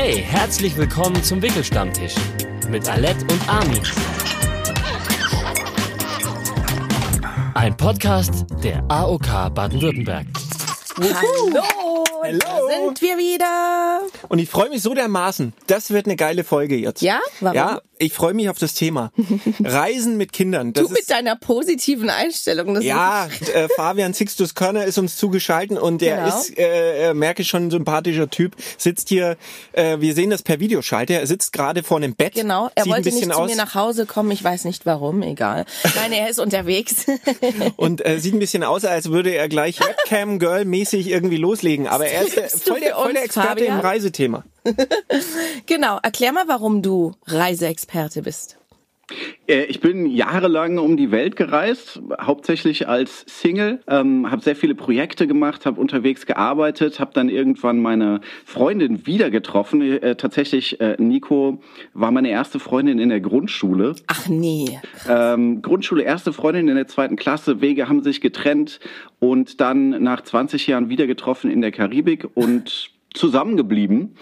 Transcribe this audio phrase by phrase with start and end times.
[0.00, 2.14] Hey, herzlich willkommen zum Wickelstammtisch
[2.70, 3.82] mit Alette und Armin.
[7.54, 10.24] Ein Podcast der AOK Baden-Württemberg.
[11.00, 11.60] Hallo,
[12.22, 12.68] Hallo.
[12.68, 14.00] sind wir wieder.
[14.28, 15.52] Und ich freue mich so dermaßen.
[15.66, 17.00] Das wird eine geile Folge jetzt.
[17.02, 17.20] Ja?
[17.40, 17.56] Warum?
[17.56, 19.12] Ja, ich freue mich auf das Thema.
[19.62, 20.72] Reisen mit Kindern.
[20.72, 22.80] Du mit deiner positiven Einstellung.
[22.80, 26.38] Ja, äh, Fabian Sixtus Körner ist uns zugeschaltet und der Genau.
[26.38, 28.56] ist, äh, merke ich schon, ein sympathischer Typ.
[28.76, 29.36] Sitzt hier,
[29.72, 32.34] äh, wir sehen das per Videoschalte, er sitzt gerade vor einem Bett.
[32.34, 35.64] Genau, er wollte nicht zu aus mir nach Hause kommen, ich weiß nicht warum, egal.
[35.96, 37.06] Nein, er ist unterwegs.
[37.76, 39.80] und äh, sieht ein bisschen aus, als würde er gleich
[40.38, 41.86] Webcam-Girl-mäßig irgendwie loslegen.
[41.86, 43.78] Aber er ist voll, der, voll der Experte Fabian?
[43.78, 44.44] im Reisethema.
[45.66, 48.57] genau, erklär mal, warum du Reiseexperte bist.
[49.46, 54.74] Äh, Ich bin jahrelang um die Welt gereist, hauptsächlich als Single, ähm, habe sehr viele
[54.74, 59.80] Projekte gemacht, habe unterwegs gearbeitet, habe dann irgendwann meine Freundin wieder getroffen.
[59.80, 61.60] Äh, tatsächlich, äh, Nico
[61.94, 63.94] war meine erste Freundin in der Grundschule.
[64.06, 64.78] Ach nee.
[65.08, 68.80] Ähm, Grundschule, erste Freundin in der zweiten Klasse, Wege haben sich getrennt
[69.18, 74.16] und dann nach 20 Jahren wieder getroffen in der Karibik und zusammengeblieben,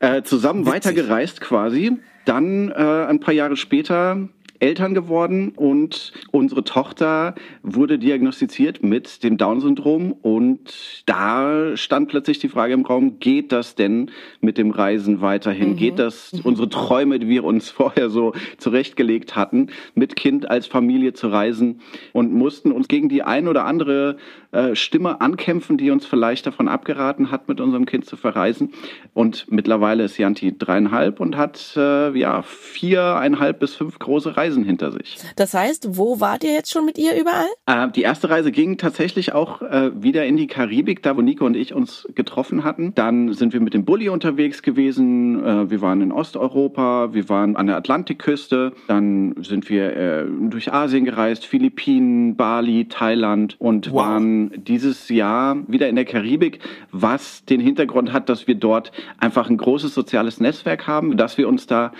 [0.00, 1.98] äh, zusammen weitergereist quasi.
[2.24, 4.28] Dann äh, ein paar Jahre später
[4.62, 7.34] Eltern geworden und unsere Tochter
[7.64, 13.74] wurde diagnostiziert mit dem Down-Syndrom und da stand plötzlich die Frage im Raum, geht das
[13.74, 15.74] denn mit dem Reisen weiterhin?
[15.74, 21.12] Geht das unsere Träume, die wir uns vorher so zurechtgelegt hatten, mit Kind als Familie
[21.12, 21.80] zu reisen?
[22.12, 24.16] Und mussten uns gegen die ein oder andere
[24.52, 28.72] äh, Stimme ankämpfen, die uns vielleicht davon abgeraten hat, mit unserem Kind zu verreisen.
[29.14, 34.92] Und mittlerweile ist Janti dreieinhalb und hat äh, ja viereinhalb bis fünf große Reisen hinter
[34.92, 35.16] sich.
[35.36, 37.48] Das heißt, wo wart ihr jetzt schon mit ihr überall?
[37.66, 41.44] Äh, die erste Reise ging tatsächlich auch äh, wieder in die Karibik, da wo Nico
[41.46, 42.94] und ich uns getroffen hatten.
[42.94, 45.44] Dann sind wir mit dem Bulli unterwegs gewesen.
[45.44, 48.72] Äh, wir waren in Osteuropa, wir waren an der Atlantikküste.
[48.88, 53.96] Dann sind wir äh, durch Asien gereist, Philippinen, Bali, Thailand und Wow.
[53.96, 56.60] waren dieses Jahr wieder in der Karibik,
[56.90, 61.48] was den Hintergrund hat, dass wir dort einfach ein großes soziales Netzwerk haben, dass wir
[61.48, 61.92] uns da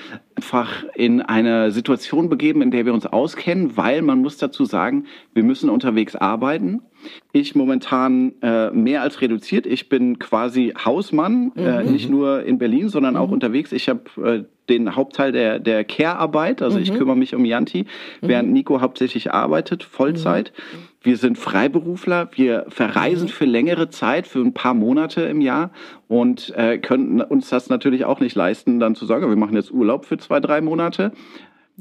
[0.42, 5.04] einfach in eine Situation begeben, in der wir uns auskennen, weil man muss dazu sagen,
[5.34, 6.82] wir müssen unterwegs arbeiten.
[7.30, 9.66] Ich momentan äh, mehr als reduziert.
[9.66, 13.70] Ich bin quasi Hausmann, äh, nicht nur in Berlin, sondern auch unterwegs.
[13.70, 17.86] Ich habe äh, den Hauptteil der, der Care-Arbeit, also ich kümmere mich um Yanti,
[18.20, 20.53] während Nico hauptsächlich arbeitet, Vollzeit.
[21.03, 25.72] Wir sind Freiberufler, wir verreisen für längere Zeit, für ein paar Monate im Jahr
[26.12, 29.73] und äh, könnten uns das natürlich auch nicht leisten, dann zu sagen, wir machen jetzt
[29.73, 31.12] Urlaub für zwei, drei Monate.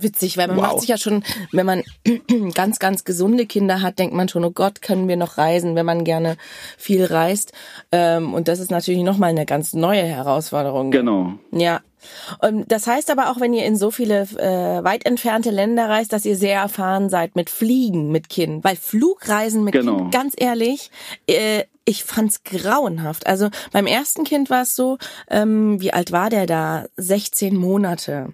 [0.01, 0.63] Witzig, weil man Wow.
[0.63, 1.83] macht sich ja schon, wenn man
[2.53, 5.85] ganz, ganz gesunde Kinder hat, denkt man schon, oh Gott, können wir noch reisen, wenn
[5.85, 6.37] man gerne
[6.77, 7.53] viel reist.
[7.91, 10.91] Ähm, und das ist natürlich nochmal eine ganz neue Herausforderung.
[10.91, 11.33] Genau.
[11.51, 11.81] Ja.
[12.39, 16.11] Und das heißt aber auch, wenn ihr in so viele äh, weit entfernte Länder reist,
[16.13, 18.63] dass ihr sehr erfahren seid mit Fliegen mit Kind.
[18.63, 19.97] Weil Flugreisen mit Genau.
[19.97, 20.89] Kind, ganz ehrlich,
[21.27, 23.27] äh, ich fand's grauenhaft.
[23.27, 24.97] Also beim ersten Kind war es so,
[25.29, 26.85] ähm, wie alt war der da?
[26.97, 28.33] 16 Monate.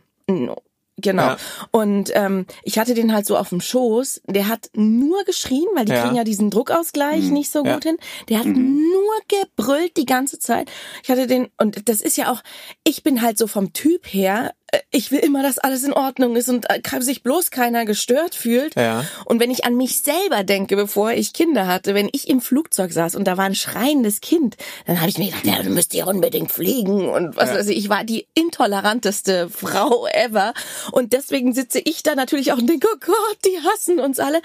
[1.00, 1.24] Genau.
[1.24, 1.38] Ja.
[1.72, 4.22] Und ähm, ich hatte den halt so auf dem Schoß.
[4.28, 6.02] Der hat nur geschrien, weil die Ja.
[6.04, 7.76] kriegen ja diesen Druckausgleich nicht so Ja.
[7.76, 7.98] gut hin.
[8.30, 10.72] Der hat nur gebrüllt die ganze Zeit.
[11.04, 12.42] Ich hatte den, und das ist ja auch,
[12.84, 14.54] ich bin halt so vom Typ her,
[14.92, 18.76] ich will immer, dass alles in Ordnung ist und äh, sich bloß keiner gestört fühlt.
[18.76, 19.06] Ja.
[19.26, 22.92] Und wenn ich an mich selber denke, bevor ich Kinder hatte, wenn ich im Flugzeug
[22.92, 25.94] saß und da war ein schreiendes Kind, dann habe ich mir gedacht, ja, du müsst
[25.94, 27.78] ja unbedingt fliegen und was weiß ich.
[27.78, 30.54] Ich war die intoleranteste Frau ever.
[30.92, 34.42] Und deswegen sitze ich da natürlich auch und denke, oh Gott, die hassen uns alle.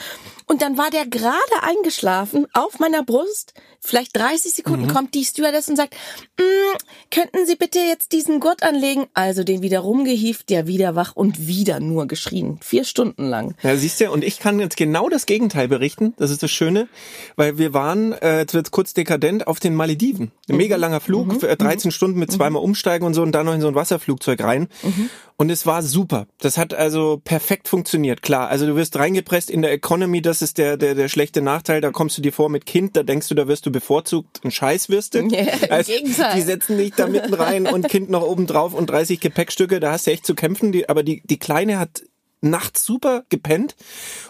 [0.47, 3.55] Und dann war der gerade eingeschlafen auf meiner Brust.
[3.81, 5.95] Vielleicht 30 Sekunden kommt die Stewardess und sagt,
[6.39, 6.79] "Mm,
[7.11, 9.09] könnten Sie bitte jetzt diesen Gurt anlegen?
[9.13, 9.81] Also den wieder
[10.13, 12.59] rumgehieft, der wieder wach und wieder nur geschrien.
[12.61, 13.55] Vier Stunden lang.
[13.63, 16.15] Ja, siehst du, und ich kann jetzt genau das Gegenteil berichten.
[16.19, 16.89] Das ist das Schöne,
[17.37, 20.33] weil wir waren, äh, kurz dekadent, auf den Malediven.
[20.49, 23.47] Ein mega langer Flug, für, äh, 13 Stunden mit zweimal umsteigen und so und dann
[23.47, 24.69] noch in so ein Wasserflugzeug rein.
[25.37, 26.27] Und es war super.
[26.39, 28.23] Das hat also perfekt funktioniert.
[28.23, 31.81] Klar, also du wirst reingepresst in der Economy, das ist der, der, der schlechte Nachteil.
[31.81, 34.51] Da kommst du dir vor mit Kind, da denkst du, da wirst du bevorzugt ein
[34.51, 35.25] Scheißwürste.
[35.31, 36.35] Ja, im Gegenteil.
[36.37, 39.93] Die setzen dich da mitten rein und Kind noch oben drauf und 30 Gepäckstücke, da
[39.93, 40.73] hast du echt zu kämpfen.
[40.73, 42.03] Die, aber die, die Kleine hat
[42.43, 43.75] nachts super gepennt.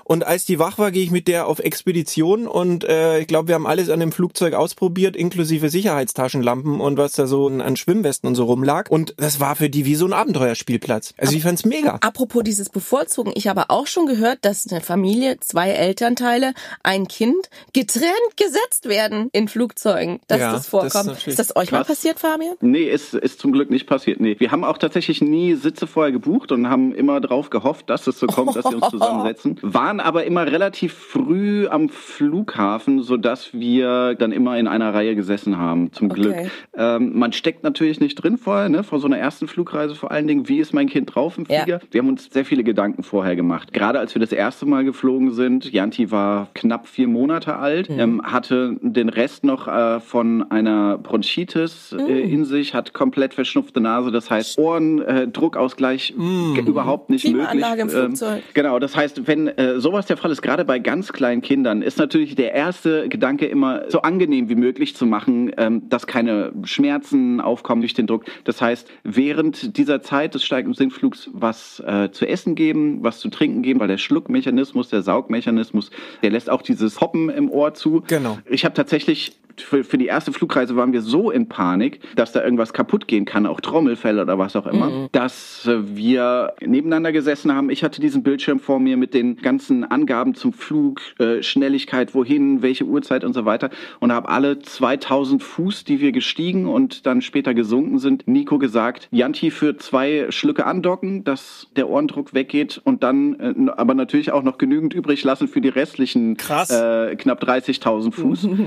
[0.05, 3.49] Und als die wach war, gehe ich mit der auf Expedition und äh, ich glaube,
[3.49, 8.29] wir haben alles an dem Flugzeug ausprobiert, inklusive Sicherheitstaschenlampen und was da so an Schwimmwesten
[8.29, 8.91] und so rumlag.
[8.91, 11.14] Und das war für die wie so ein Abenteuerspielplatz.
[11.17, 11.99] Also ich fand's mega.
[12.03, 17.49] Apropos dieses Bevorzugen, ich habe auch schon gehört, dass eine Familie, zwei Elternteile, ein Kind
[17.73, 21.26] getrennt gesetzt werden in Flugzeugen, dass Ja, das das ist vorkommt.
[21.26, 21.88] ist das euch mal krass.
[21.88, 22.56] passiert, Fabian?
[22.61, 24.20] Nee, ist, ist zum Glück nicht passiert.
[24.20, 24.37] Nee.
[24.38, 28.19] Wir haben auch tatsächlich nie Sitze vorher gebucht und haben immer drauf gehofft, dass es
[28.19, 29.58] so kommt, dass wir uns zusammensetzen.
[29.62, 35.58] Waren aber immer relativ früh am Flughafen, sodass wir dann immer in einer Reihe gesessen
[35.58, 36.32] haben, zum Glück.
[36.32, 36.50] Okay.
[36.76, 40.26] Ähm, man steckt natürlich nicht drin vorher, ne, vor so einer ersten Flugreise vor allen
[40.26, 40.49] Dingen.
[40.49, 41.62] Wie ist mein Kind drauf im Ja.
[41.62, 41.81] Flieger?
[41.90, 43.72] Wir haben uns sehr viele Gedanken vorher gemacht.
[43.72, 48.22] Gerade als wir das erste Mal geflogen sind, Janti war knapp vier Monate alt, ähm,
[48.25, 54.10] hatte den Rest noch äh, von einer Bronchitis äh, in sich, hat komplett verschnupfte Nase,
[54.10, 56.14] das heißt Ohrendruckausgleich äh, Druckausgleich
[56.55, 57.48] ge- überhaupt nicht möglich.
[57.93, 58.43] Flugzeug.
[58.55, 61.99] Genau, das heißt, wenn äh, sowas der Fall ist, gerade bei ganz kleinen Kindern, ist
[61.99, 67.41] natürlich der erste Gedanke immer so angenehm wie möglich zu machen, ähm, dass keine Schmerzen
[67.41, 68.25] aufkommen durch den Druck.
[68.44, 73.21] Das heißt, während dieser Zeit des Steig- und Sinkflugs was äh, zu essen geben, was
[73.21, 75.91] zu trinken geben, weil der Schluckmechanismus, der Saugmechanismus,
[76.23, 78.03] der lässt auch dieses Hoppen im Ohr zu.
[78.06, 78.39] Genau.
[78.47, 82.43] Ich habe tatsächlich für, für die erste Flugreise waren wir so in Panik, dass da
[82.43, 87.54] irgendwas kaputt gehen kann, auch Trommelfälle oder was auch immer, dass äh, wir nebeneinander gesessen
[87.54, 87.70] haben.
[87.70, 92.62] Ich hatte diesen Bildschirm vor mir mit den ganzen Angaben zum Flug, äh, Schnelligkeit, wohin,
[92.62, 93.70] welche Uhrzeit und so weiter
[94.00, 99.08] und habe alle 2000 Fuß, die wir gestiegen und dann später gesunken sind, Nico gesagt,
[99.10, 104.43] Janti für zwei Schlücke andocken, dass der Ohrendruck weggeht und dann äh, aber natürlich auch
[104.43, 108.48] noch genügend übrig lassen für die restlichen äh, knapp 30.000 Fuß.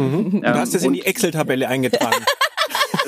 [0.45, 2.25] Du hast es in die Excel-Tabelle eingetragen.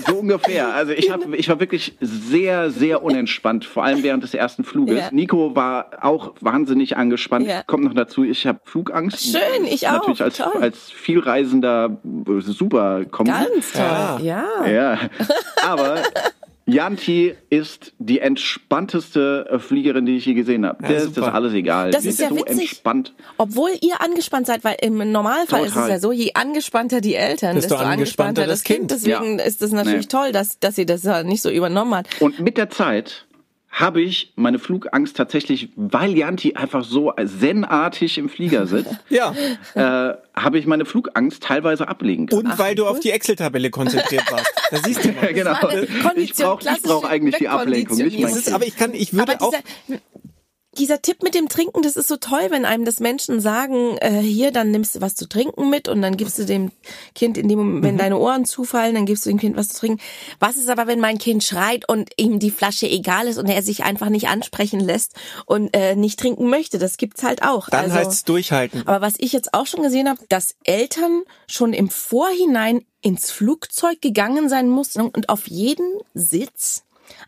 [0.07, 0.73] so ungefähr.
[0.73, 4.99] Also ich, hab, ich war wirklich sehr, sehr unentspannt, vor allem während des ersten Fluges.
[4.99, 5.09] Ja.
[5.11, 7.47] Nico war auch wahnsinnig angespannt.
[7.47, 7.63] Ja.
[7.63, 9.23] Kommt noch dazu, ich habe Flugangst.
[9.23, 9.93] Schön, ich auch.
[9.93, 10.61] Natürlich als, Toll.
[10.61, 13.31] als vielreisender äh, super Kombi.
[13.31, 13.81] Ganz toll.
[13.81, 14.19] Ja.
[14.21, 14.67] Ja.
[14.67, 14.99] Ja,
[15.65, 16.03] aber
[16.67, 20.83] Janti ist die entspannteste äh, Fliegerin, die ich je gesehen habe.
[20.83, 21.91] Ja, Der ist das alles egal.
[21.91, 22.59] Das Die ist ja so witzig.
[22.71, 23.13] entspannt.
[23.37, 25.89] Obwohl ihr angespannt seid, weil im Normalfall ist es Total.
[25.91, 28.79] ja so, je angespannter die Eltern, Desto desto, angespannter angespannter das das Kind.
[28.79, 28.91] Kind.
[28.91, 29.45] Deswegen Ja.
[29.45, 30.19] ist es natürlich Nee.
[30.19, 32.07] toll, dass, dass sie das nicht so übernommen hat.
[32.19, 33.26] Und mit der Zeit
[33.77, 39.35] habe ich meine Flugangst tatsächlich, weil Janti einfach so zenartig im Flieger sitzt, ja.
[39.75, 42.47] äh, habe ich meine Flugangst teilweise ablegen können.
[42.47, 44.51] Und weil du auf die Excel-Tabelle konzentriert warst.
[44.71, 45.31] Da siehst du mal.
[45.31, 45.53] genau.
[46.15, 49.45] Ich brauche ich brauch eigentlich die Ablenkung, nicht mein aber ich kann, ich würde Aber
[49.45, 49.53] auch.
[50.77, 54.19] Dieser, Tipp mit dem Trinken, das ist so toll, wenn einem das Menschen sagen, äh,
[54.21, 56.71] hier, dann nimmst du was zu trinken mit und dann gibst du dem
[57.15, 57.99] Kind in dem Moment, wenn Mhm.
[57.99, 60.01] deine Ohren zufallen, dann gibst du dem Kind was zu trinken.
[60.39, 63.61] Was ist aber, wenn mein Kind schreit und ihm die Flasche egal ist und er
[63.63, 65.13] sich einfach nicht ansprechen lässt
[65.45, 66.77] und äh, nicht trinken möchte?
[66.79, 67.69] Das gibt's halt auch.
[67.69, 68.83] Dann also, heißt's durchhalten.
[68.87, 74.01] aber was ich jetzt auch schon gesehen habe, dass Eltern schon im Vorhinein ins Flugzeug
[74.01, 76.83] gegangen sein mussten und auf jeden Sitz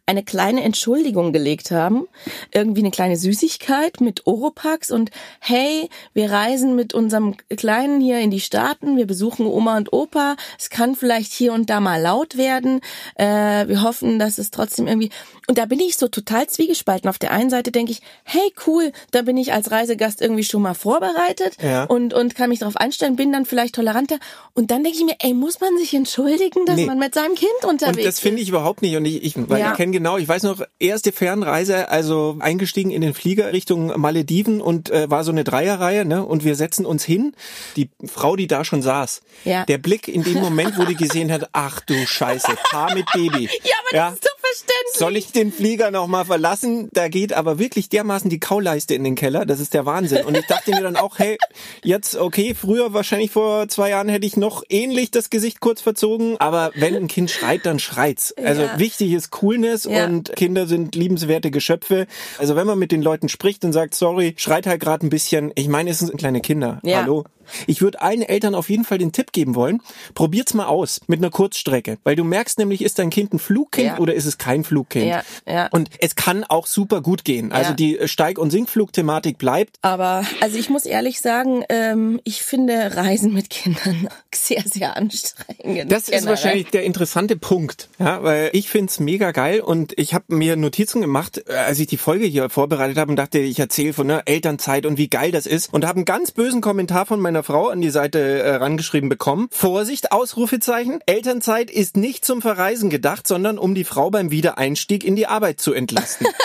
[0.05, 2.07] eine kleine Entschuldigung gelegt haben,
[2.53, 8.31] irgendwie eine kleine Süßigkeit mit Oropax und hey, wir reisen mit unserem Kleinen hier in
[8.31, 12.37] die Staaten, wir besuchen Oma und Opa, es kann vielleicht hier und da mal laut
[12.37, 12.81] werden,
[13.15, 15.09] äh, wir hoffen, dass es trotzdem irgendwie
[15.49, 17.09] und da bin ich so total zwiegespalten.
[17.09, 20.61] Auf der einen Seite denke ich, hey cool, da bin ich als Reisegast irgendwie schon
[20.61, 21.83] mal vorbereitet Ja.
[21.85, 24.19] und und kann mich darauf einstellen, bin dann vielleicht toleranter
[24.53, 26.85] und dann denke ich mir, ey, muss man sich entschuldigen, dass Nee.
[26.85, 28.95] man mit seinem Kind unterwegs Und das finde ich überhaupt nicht.
[28.95, 29.71] Und ich, ich, weil Ja.
[29.71, 34.61] ich kenne genau, ich weiß noch, erste Fernreise, also eingestiegen in den Flieger Richtung Malediven
[34.61, 36.23] und äh, war so eine Dreierreihe, ne?
[36.23, 37.33] Und wir setzen uns hin.
[37.75, 39.65] Die Frau, die da schon saß, Ja.
[39.65, 43.49] der Blick in dem Moment, wo die gesehen hat, ach du Scheiße, Paar mit Baby.
[43.63, 44.95] Ja, aber das ist so verständlich.
[44.97, 46.89] Soll ich den Flieger noch mal verlassen?
[46.93, 49.45] Da geht aber wirklich dermaßen die Kauleiste in den Keller.
[49.45, 50.25] Das ist der Wahnsinn.
[50.25, 51.37] Und ich dachte mir dann auch, hey,
[51.83, 56.35] jetzt okay, früher wahrscheinlich vor zwei Jahren hätte ich noch ähnlich das Gesicht kurz verzogen.
[56.39, 58.33] Aber wenn ein Kind schreit, dann schreit's.
[58.37, 58.79] Also Ja.
[58.79, 60.05] wichtig ist Coolness Ja.
[60.05, 62.07] und Kinder sind liebenswerte Geschöpfe.
[62.37, 65.51] Also wenn man mit den Leuten spricht und sagt, sorry, schreit halt gerade ein bisschen.
[65.55, 66.79] Ich meine, es sind kleine Kinder.
[66.83, 67.01] Ja.
[67.01, 67.25] Hallo.
[67.67, 69.81] Ich würde allen Eltern auf jeden Fall den Tipp geben wollen,
[70.15, 71.97] probiert's mal aus mit einer Kurzstrecke.
[72.03, 73.97] Weil du merkst nämlich, ist dein Kind ein Flugkind Ja.
[73.99, 75.05] oder ist es kein Flugkind?
[75.07, 75.67] Ja, ja.
[75.71, 77.51] Und es kann auch super gut gehen.
[77.51, 77.75] Also Ja.
[77.75, 79.77] die Steig- und Sinkflugthematik bleibt.
[79.81, 85.91] Aber also ich muss ehrlich sagen, ähm, ich finde Reisen mit Kindern sehr, sehr anstrengend.
[85.91, 86.29] Das ist generell.
[86.29, 91.01] wahrscheinlich der interessante Punkt, ja, weil ich find's mega geil und ich habe mir Notizen
[91.01, 94.21] gemacht, äh, als ich die Folge hier vorbereitet habe und dachte, ich erzähle von ne,
[94.25, 97.69] Elternzeit und wie geil das ist und habe einen ganz bösen Kommentar von meiner Frau
[97.69, 99.47] an die Seite äh, rangeschrieben bekommen.
[99.51, 100.99] Vorsicht, Ausrufezeichen.
[101.05, 105.59] Elternzeit ist nicht zum Verreisen gedacht, sondern um die Frau beim Wiedereinstieg in die Arbeit
[105.59, 106.27] zu entlasten.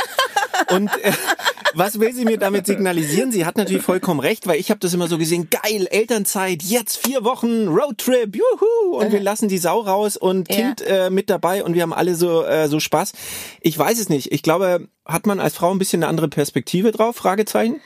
[0.71, 1.13] Und äh,
[1.75, 3.33] was will sie mir damit signalisieren?
[3.33, 7.05] Sie hat natürlich vollkommen recht, weil ich habe das immer so gesehen, geil, Elternzeit, jetzt
[7.05, 10.57] vier Wochen Roadtrip, juhu, und wir lassen die Sau raus und Ja.
[10.57, 13.13] Kind äh, mit dabei und wir haben alle so äh, so Spaß.
[13.61, 14.33] Ich weiß es nicht.
[14.33, 17.17] Ich glaube, hat man als Frau ein bisschen eine andere Perspektive drauf?
[17.17, 17.81] Fragezeichen.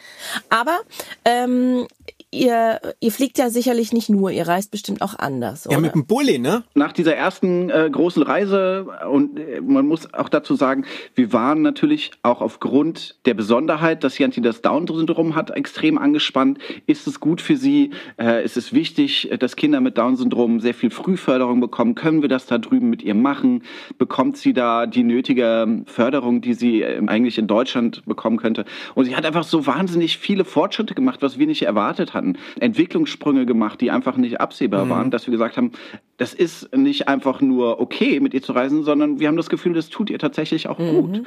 [0.50, 0.78] Aber
[1.24, 1.88] ähm,
[2.30, 5.76] ihr, ihr fliegt ja sicherlich nicht nur, ihr reist bestimmt auch anders, oder?
[5.76, 6.64] Ja, mit dem Bulli, ne?
[6.74, 11.62] Nach dieser ersten äh, großen Reise, und äh, man muss auch dazu sagen, wir waren
[11.62, 16.58] natürlich auch aufgrund der Besonderheit, dass Janti das Down-Syndrom hat, extrem angespannt.
[16.86, 17.90] Ist es gut für sie?
[18.18, 21.94] Äh, ist es wichtig, dass Kinder mit Down-Syndrom sehr viel Frühförderung bekommen?
[21.94, 23.62] Können wir das da drüben mit ihr machen?
[23.96, 28.64] Bekommt sie da die nötige Förderung, die sie äh, eigentlich in Deutschland bekommen könnte?
[28.94, 32.36] Und sie hat einfach so wahnsinnig viele Fortschritte gemacht, was wir nicht erwartet hatten.
[32.60, 35.72] Entwicklungssprünge gemacht, die einfach nicht absehbar waren, dass wir gesagt haben,
[36.18, 39.72] das ist nicht einfach nur okay, mit ihr zu reisen, sondern wir haben das Gefühl,
[39.72, 41.22] das tut ihr tatsächlich auch gut.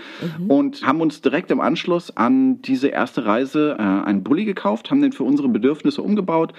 [0.47, 5.01] Und haben uns direkt im Anschluss an diese erste Reise äh, einen Bulli gekauft, haben
[5.01, 6.53] den für unsere Bedürfnisse umgebaut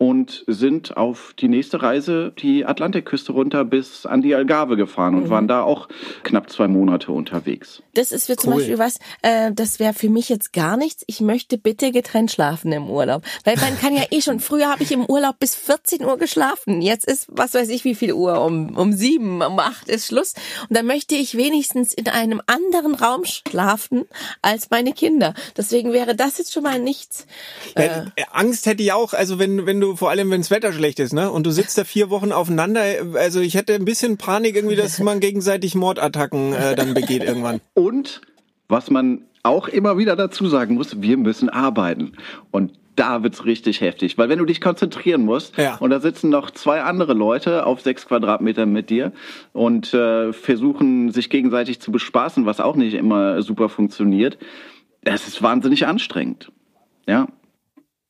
[0.00, 5.28] und sind auf die nächste Reise die Atlantikküste runter bis an die Algarve gefahren und
[5.28, 5.88] waren da auch
[6.22, 7.82] knapp zwei Monate unterwegs.
[7.92, 8.60] Das ist für zum Cool.
[8.60, 11.04] Beispiel was, äh, das wäre für mich jetzt gar nichts.
[11.06, 13.24] Ich möchte bitte getrennt schlafen im Urlaub.
[13.44, 16.80] Weil man kann ja eh schon, früher habe ich im Urlaub bis 14 Uhr geschlafen.
[16.80, 20.32] Jetzt ist, was weiß ich, wie viel Uhr, um, um sieben, um acht ist Schluss.
[20.66, 24.06] Und dann möchte ich wenigstens in einem anderen Raum schlafen
[24.40, 25.34] als meine Kinder.
[25.58, 27.26] Deswegen wäre das jetzt schon mal nichts.
[27.74, 27.84] Äh,
[28.16, 30.98] äh, Angst hätte ich auch, also wenn, wenn du, vor allem wenn das Wetter schlecht
[31.00, 31.30] ist, ne?
[31.30, 32.82] Und du sitzt da vier Wochen aufeinander,
[33.14, 37.60] also ich hätte ein bisschen Panik irgendwie, dass man gegenseitig Mordattacken äh, dann begeht irgendwann.
[37.74, 38.20] Und
[38.68, 42.12] was man auch immer wieder dazu sagen muss, wir müssen arbeiten.
[42.50, 45.76] Und da wird's richtig heftig, weil wenn du dich konzentrieren musst Ja.
[45.76, 49.12] und da sitzen noch zwei andere Leute auf sechs Quadratmetern mit dir
[49.54, 54.36] und äh, versuchen sich gegenseitig zu bespaßen, was auch nicht immer super funktioniert,
[55.02, 56.52] das ist wahnsinnig anstrengend.
[57.06, 57.28] Ja,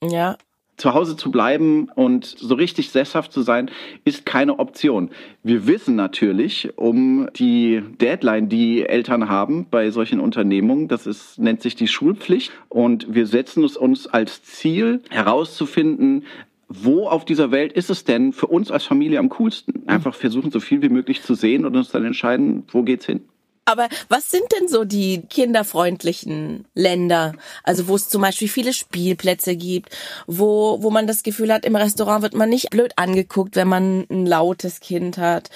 [0.03, 0.37] Ja,
[0.81, 3.71] zu Hause zu bleiben und so richtig sesshaft zu sein,
[4.05, 5.11] ist keine Option.
[5.43, 10.89] Wir wissen natürlich um die Deadline, die Eltern haben bei solchen Unternehmungen.
[10.89, 12.51] Das ist, nennt sich die Schulpflicht.
[12.69, 16.25] Und wir setzen es uns als Ziel herauszufinden,
[16.69, 19.83] wo auf dieser Welt ist es denn für uns als Familie am coolsten?
[19.89, 23.23] Einfach versuchen, so viel wie möglich zu sehen und uns dann entscheiden, wo geht's hin.
[23.65, 27.35] Aber was sind denn so die kinderfreundlichen Länder?
[27.63, 31.77] Also wo es zum Beispiel viele Spielplätze gibt, wo, wo man das Gefühl hat, im
[31.77, 35.51] Restaurant wird man nicht blöd angeguckt, wenn man ein lautes Kind hat.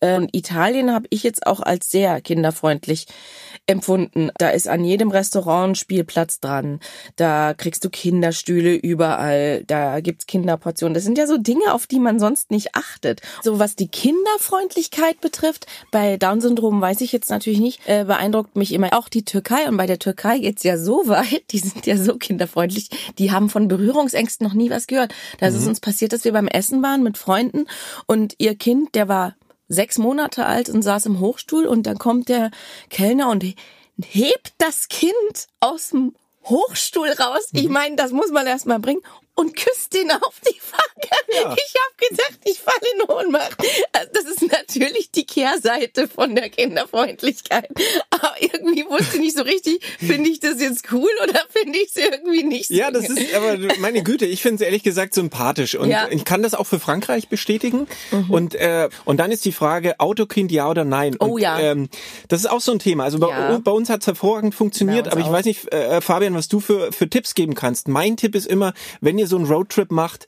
[0.00, 3.06] Und Italien habe ich jetzt auch als sehr kinderfreundlich
[3.66, 4.30] empfunden.
[4.38, 6.80] Da ist an jedem Restaurant ein Spielplatz dran.
[7.16, 9.64] Da kriegst du Kinderstühle überall.
[9.66, 10.94] Da gibt's Kinderportionen.
[10.94, 13.20] Das sind ja so Dinge, auf die man sonst nicht achtet.
[13.42, 18.72] So was die Kinderfreundlichkeit betrifft, bei Down-Syndrom weiß ich jetzt natürlich nicht, äh, beeindruckt mich
[18.72, 19.68] immer auch die Türkei.
[19.68, 23.48] Und bei der Türkei geht's ja so weit, die sind ja so kinderfreundlich, die haben
[23.48, 25.14] von Berührungsängsten noch nie was gehört.
[25.38, 27.66] Da ist es uns passiert, dass wir beim Essen waren mit Freunden
[28.06, 29.34] und ihr Kind, der war
[29.70, 32.50] sechs Monate alt und saß im Hochstuhl und dann kommt der
[32.90, 33.56] Kellner und he-
[34.02, 37.48] hebt das Kind aus dem Hochstuhl raus.
[37.52, 39.02] Ich meine, das muss man erst mal bringen
[39.34, 41.54] und küsst den auf die Wange.
[41.56, 43.56] Ich habe gedacht, ich falle in Ohnmacht.
[43.92, 45.09] Also das ist natürlich
[45.40, 47.68] Kehrseite von der Kinderfreundlichkeit.
[48.10, 51.88] Aber irgendwie wusste ich nicht so richtig, finde ich das jetzt cool oder finde ich
[51.88, 52.74] es irgendwie nicht so.
[52.74, 56.08] Ja, das ist, aber meine Güte, ich finde es ehrlich gesagt sympathisch und Ja.
[56.10, 57.86] ich kann das auch für Frankreich bestätigen.
[58.28, 61.16] Und äh, und dann ist die Frage Autokind ja oder nein.
[61.20, 61.58] Oh und, ja.
[61.58, 61.88] Ähm,
[62.28, 63.04] das ist auch so ein Thema.
[63.04, 63.58] Also bei, Ja.
[63.62, 65.32] bei uns hat es hervorragend funktioniert, aber ich auch.
[65.32, 67.88] weiß nicht, äh, Fabian, was du für für Tipps geben kannst.
[67.88, 70.26] Mein Tipp ist immer, wenn ihr so einen Roadtrip macht,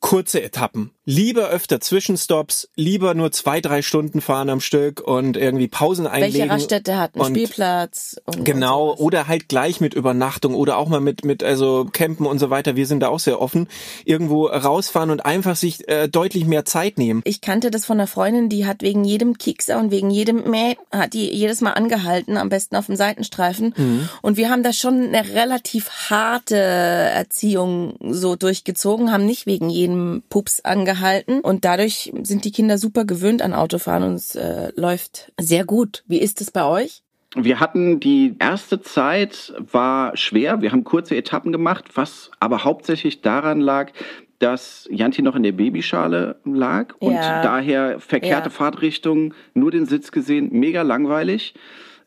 [0.00, 0.90] kurze Etappen.
[1.08, 6.40] Lieber öfter Zwischenstops, lieber nur zwei, drei Stunden fahren am Stück und irgendwie Pausen einlegen.
[6.40, 8.16] Welche Raststätte hat einen und Spielplatz?
[8.24, 12.26] Und Genau, und oder halt gleich mit Übernachtung oder auch mal mit mit also Campen
[12.26, 12.74] und so weiter.
[12.74, 13.68] Wir sind da auch sehr offen.
[14.04, 17.20] Irgendwo rausfahren und einfach sich äh, deutlich mehr Zeit nehmen.
[17.22, 20.74] Ich kannte das von einer Freundin, die hat wegen jedem Kiekser und wegen jedem Mäh,
[20.90, 23.74] hat die jedes Mal angehalten, am besten auf dem Seitenstreifen.
[23.76, 24.08] Mhm.
[24.22, 30.24] Und wir haben da schon eine relativ harte Erziehung so durchgezogen, haben nicht wegen jedem
[30.28, 30.95] Pups angehalten.
[31.42, 36.04] Und dadurch sind die Kinder super gewöhnt an Autofahren und es äh, läuft sehr gut.
[36.06, 37.02] Wie ist es bei euch?
[37.34, 40.62] Wir hatten die erste Zeit war schwer.
[40.62, 43.90] Wir haben kurze Etappen gemacht, was aber hauptsächlich daran lag,
[44.38, 47.40] dass Janti noch in der Babyschale lag und Ja.
[47.42, 48.54] daher verkehrte Ja.
[48.54, 51.54] Fahrtrichtung, nur den Sitz gesehen, mega langweilig.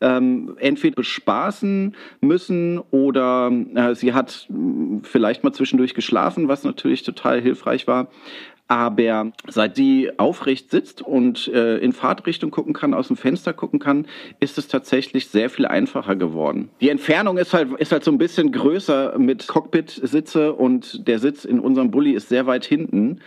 [0.01, 7.03] Ähm, entweder bespaßen müssen oder äh, sie hat mh, vielleicht mal zwischendurch geschlafen, was natürlich
[7.03, 8.07] total hilfreich war.
[8.71, 13.79] Aber seit sie aufrecht sitzt und äh, in Fahrtrichtung gucken kann, aus dem Fenster gucken
[13.79, 14.05] kann,
[14.39, 16.69] ist es tatsächlich sehr viel einfacher geworden.
[16.79, 21.45] Die Entfernung ist halt, ist halt so ein bisschen größer mit Cockpit-Sitze und der Sitz
[21.45, 23.21] in unserem Bulli ist sehr weit hinten.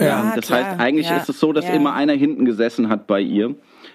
[0.00, 0.64] Ja, Ähm, das klar.
[0.64, 1.16] heißt, eigentlich Ja.
[1.18, 1.74] ist es so, dass Ja.
[1.74, 3.54] immer einer hinten gesessen hat bei ihr.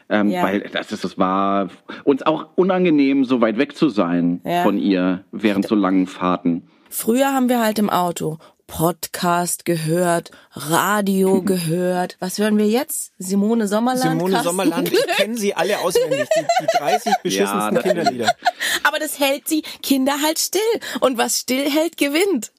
[0.09, 0.41] Ähm, Ja.
[0.43, 1.67] Weil das ist, es war
[2.05, 6.63] uns auch unangenehm, so weit weg zu sein von ihr während so langen Fahrten.
[6.89, 12.17] Früher haben wir halt im Auto Podcast gehört, Radio gehört.
[12.19, 13.11] Was hören wir jetzt?
[13.17, 14.11] Simone Sommerland.
[14.19, 15.07] Simone Carsten Sommerland, ich Glück.
[15.15, 18.35] kenne sie alle auswendig, die, die 30 beschissensten Ja, Kinderlieder.
[18.83, 20.61] Aber das hält sie Kinder halt still.
[21.01, 22.51] Und was still hält, gewinnt.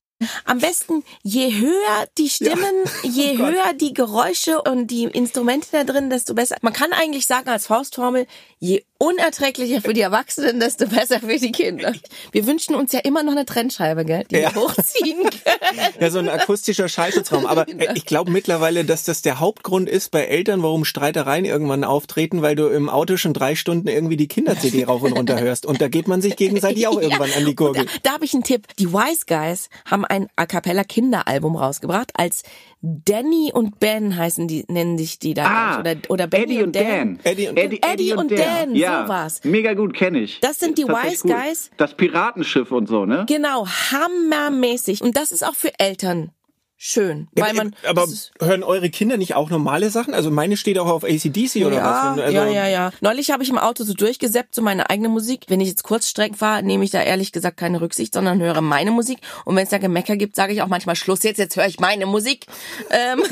[0.45, 3.49] Am besten, je höher die Stimmen, je Gott.
[3.49, 6.57] höher die Geräusche und die Instrumente da drin, desto besser.
[6.63, 8.27] Man kann eigentlich sagen als Faustformel,
[8.59, 11.93] je unerträglicher für die Erwachsenen, desto besser für die Kinder.
[12.33, 14.55] Wir wünschen uns ja immer noch eine Trennscheibe, gell, die Ja.
[14.55, 15.93] wir hochziehen können.
[16.01, 17.47] Ja, so ein akustischer Schallschutzraum.
[17.47, 21.85] Aber äh, ich glaube mittlerweile, dass das der Hauptgrund ist bei Eltern, warum Streitereien irgendwann
[21.85, 25.67] auftreten, weil du im Auto schon drei Stunden irgendwie die Kinder-CD rauf und runter hörst.
[25.67, 27.85] Und da geht man sich gegenseitig auch irgendwann an die Gurgel.
[27.87, 28.67] Da, da habe ich einen Tipp.
[28.79, 32.43] Die Wise Guys haben ein A cappella Kinderalbum rausgebracht als
[32.87, 35.45] Danny und Ben heißen die, nennen sich die da.
[35.47, 37.19] Ah, oder, oder Benny Eddie und Dan.
[37.25, 39.41] Eddie und- Eddie und Dan, ja, so war's.
[39.45, 40.39] Mega gut, kenne ich.
[40.41, 41.33] Das sind die Wise gut.
[41.33, 41.71] Guys.
[41.79, 43.25] Das Piratenschiff und so, ne?
[43.27, 45.01] Genau, hammermäßig.
[45.01, 46.31] Und das ist auch für Eltern
[46.87, 47.75] schön, weil man.
[47.87, 48.07] aber
[48.41, 50.13] hören eure Kinder nicht auch normale Sachen?
[50.13, 52.17] Also meine steht auch auf ACDC oder ja, was?
[52.17, 52.91] Wenn- Also, ja, ja, ja.
[53.01, 55.47] Neulich habe ich im Auto so durchgesäppt, so meine eigene Musik.
[55.49, 58.91] Wenn ich jetzt Kurzstrecken fahre, nehme ich da ehrlich gesagt keine Rücksicht, sondern höre meine
[58.91, 59.19] Musik.
[59.47, 61.81] Und wenn es da Gemecker gibt, sage ich auch manchmal Schluss jetzt, jetzt höre ich
[61.81, 62.47] meine Musik.
[62.91, 63.21] Ähm,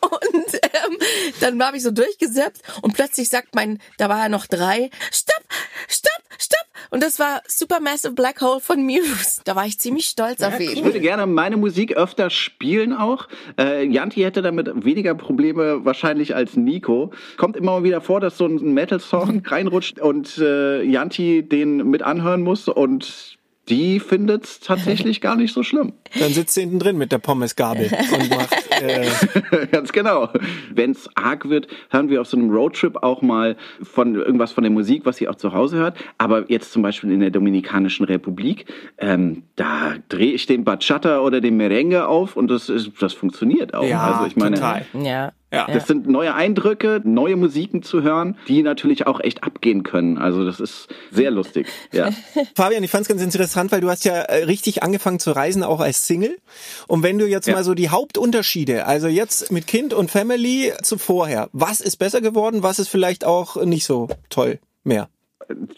[0.00, 0.98] und ähm,
[1.40, 5.42] dann habe ich so durchgesäppt und plötzlich sagt mein, da war er noch drei, stopp,
[5.88, 6.66] stopp, stopp.
[6.90, 9.40] Und das war Supermassive Black Hole von Muse.
[9.44, 10.84] Da war ich ziemlich stolz auf Ich ihn.
[10.84, 13.28] würde gerne meine Musik öfter spielen auch.
[13.58, 17.12] Äh, Janti hätte damit weniger Probleme wahrscheinlich als Nico.
[17.36, 22.02] Kommt immer mal wieder vor, dass so ein Metal-Song reinrutscht und äh, Janti den mit
[22.02, 23.38] anhören muss und
[23.70, 25.92] die findet es tatsächlich gar nicht so schlimm.
[26.18, 28.56] Dann sitzt sie hinten drin mit der Pommesgabel und macht.
[28.80, 30.30] Äh, Ganz genau.
[30.74, 34.64] Wenn es arg wird, hören wir auf so einem Roadtrip auch mal von irgendwas von
[34.64, 35.98] der Musik, was sie auch zu Hause hört.
[36.18, 38.66] Aber jetzt zum Beispiel in der Dominikanischen Republik,
[38.98, 43.74] ähm, da drehe ich den Bachata oder den Merengue auf und das ist, das funktioniert
[43.74, 43.84] auch.
[43.84, 44.86] ja, also ich meine, total.
[44.94, 45.32] Ja.
[45.52, 45.66] Ja.
[45.66, 50.16] das sind neue Eindrücke, neue Musiken zu hören, die natürlich auch echt abgehen können.
[50.16, 51.66] Also das ist sehr lustig.
[51.92, 52.10] Ja.
[52.54, 55.62] Fabian, ich fand es ganz interessant, weil du hast ja äh, richtig angefangen zu reisen,
[55.64, 56.38] auch als Single.
[56.86, 57.54] Und wenn du jetzt Ja.
[57.54, 62.20] mal so die Hauptunterschiede, also jetzt mit Kind und Family zu vorher, was ist besser
[62.20, 65.08] geworden, was ist vielleicht auch nicht so toll mehr?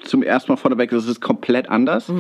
[0.05, 2.11] Zum ersten Mal vorneweg, das ist komplett anders.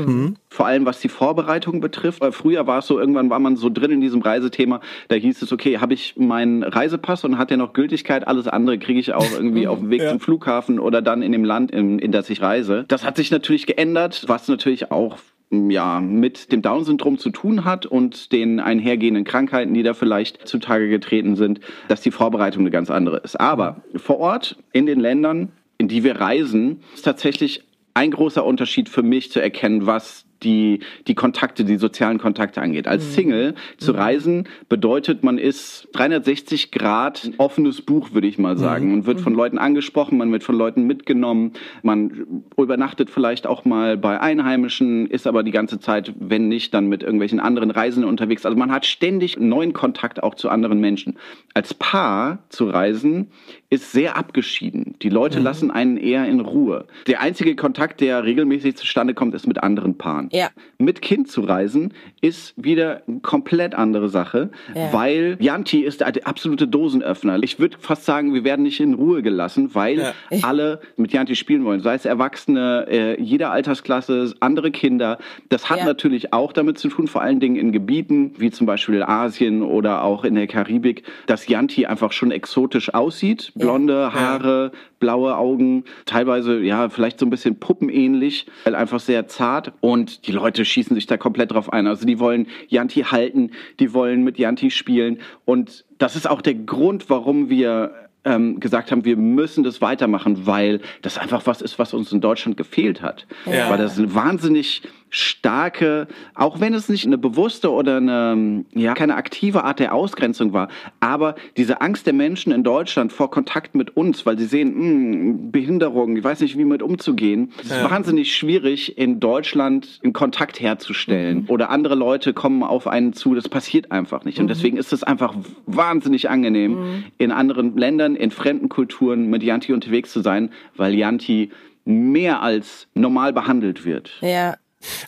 [0.49, 2.21] Vor allem was die Vorbereitung betrifft.
[2.21, 5.43] Weil früher war es so, irgendwann war man so drin in diesem Reisethema, da hieß
[5.43, 9.15] es, okay, habe ich meinen Reisepass und hat der noch Gültigkeit, alles andere kriege ich
[9.15, 10.11] auch irgendwie auf dem Weg Ja.
[10.11, 12.85] zum Flughafen oder dann in dem Land, in, in das ich reise.
[12.88, 15.19] Das hat sich natürlich geändert, was natürlich auch
[15.53, 20.88] ja, mit dem Down-Syndrom zu tun hat und den einhergehenden Krankheiten, die da vielleicht zutage
[20.88, 23.38] getreten sind, dass die Vorbereitung eine ganz andere ist.
[23.38, 28.88] Aber vor Ort in den Ländern, in die wir reisen, ist tatsächlich ein großer Unterschied
[28.88, 32.88] für mich zu erkennen, was die, die Kontakte, die sozialen Kontakte angeht.
[32.88, 38.57] Als Single zu reisen bedeutet, man ist 360 Grad ein offenes Buch, würde ich mal
[38.57, 38.90] sagen.
[38.90, 41.52] Man wird von Leuten angesprochen, man wird von Leuten mitgenommen,
[41.83, 46.88] man übernachtet vielleicht auch mal bei Einheimischen, ist aber die ganze Zeit, wenn nicht, dann
[46.88, 48.44] mit irgendwelchen anderen Reisenden unterwegs.
[48.46, 51.18] Also man hat ständig neuen Kontakt auch zu anderen Menschen.
[51.55, 53.28] Als Paar zu reisen
[53.70, 54.96] ist sehr abgeschieden.
[55.02, 56.87] Die Leute lassen einen eher in Ruhe.
[57.07, 60.28] Der einzige Kontakt, der regelmäßig zustande kommt, ist mit anderen Paaren.
[60.33, 60.49] Ja.
[60.79, 61.92] Mit Kind zu reisen
[62.23, 64.92] ist wieder eine komplett andere Sache, Ja.
[64.92, 67.38] weil Janti ist der absolute Dosenöffner.
[67.42, 70.12] Ich würde fast sagen, wir werden nicht in Ruhe gelassen, weil Ja.
[70.42, 71.81] alle mit Janti spielen wollen.
[71.81, 75.18] Sei es Erwachsene, äh, jeder Altersklasse, andere Kinder.
[75.51, 75.85] Das hat Ja.
[75.85, 80.03] natürlich auch damit zu tun, vor allen Dingen in Gebieten wie zum Beispiel Asien oder
[80.03, 83.53] auch in der Karibik, dass Janti einfach schon exotisch aussieht.
[83.55, 89.73] Blonde Haare, blaue Augen, teilweise ja vielleicht so ein bisschen puppenähnlich, weil einfach sehr zart
[89.81, 91.87] und die Leute schießen sich da komplett drauf ein.
[91.87, 96.55] Also die wollen Janti halten, die wollen mit Janti spielen und das ist auch der
[96.55, 97.93] Grund, warum wir
[98.25, 102.21] ähm, gesagt haben, wir müssen das weitermachen, weil das einfach was ist, was uns in
[102.21, 103.27] Deutschland gefehlt hat.
[103.47, 103.69] Ja.
[103.71, 104.83] Weil das eine wahnsinnig
[105.14, 110.55] starke, auch wenn es nicht eine bewusste oder eine, ja, keine aktive Art der Ausgrenzung
[110.55, 110.68] war,
[111.01, 114.83] aber diese Angst der Menschen in Deutschland vor Kontakt mit uns, weil sie sehen, mh,
[114.83, 117.53] hm, Behinderung, ich weiß nicht, wie mit umzugehen.
[117.59, 117.90] Es ist ja.
[117.90, 121.42] wahnsinnig schwierig, in Deutschland einen Kontakt herzustellen.
[121.42, 121.51] Mhm.
[121.51, 124.38] Oder andere Leute kommen auf einen zu, das passiert einfach nicht.
[124.38, 124.48] Und mhm.
[124.48, 125.35] deswegen ist es einfach
[125.66, 127.05] wahnsinnig angenehm, mhm.
[127.18, 131.51] in anderen Ländern, in fremden Kulturen mit Yanti unterwegs zu sein, weil Yanti
[131.85, 134.12] mehr als normal behandelt wird.
[134.20, 134.55] Ja,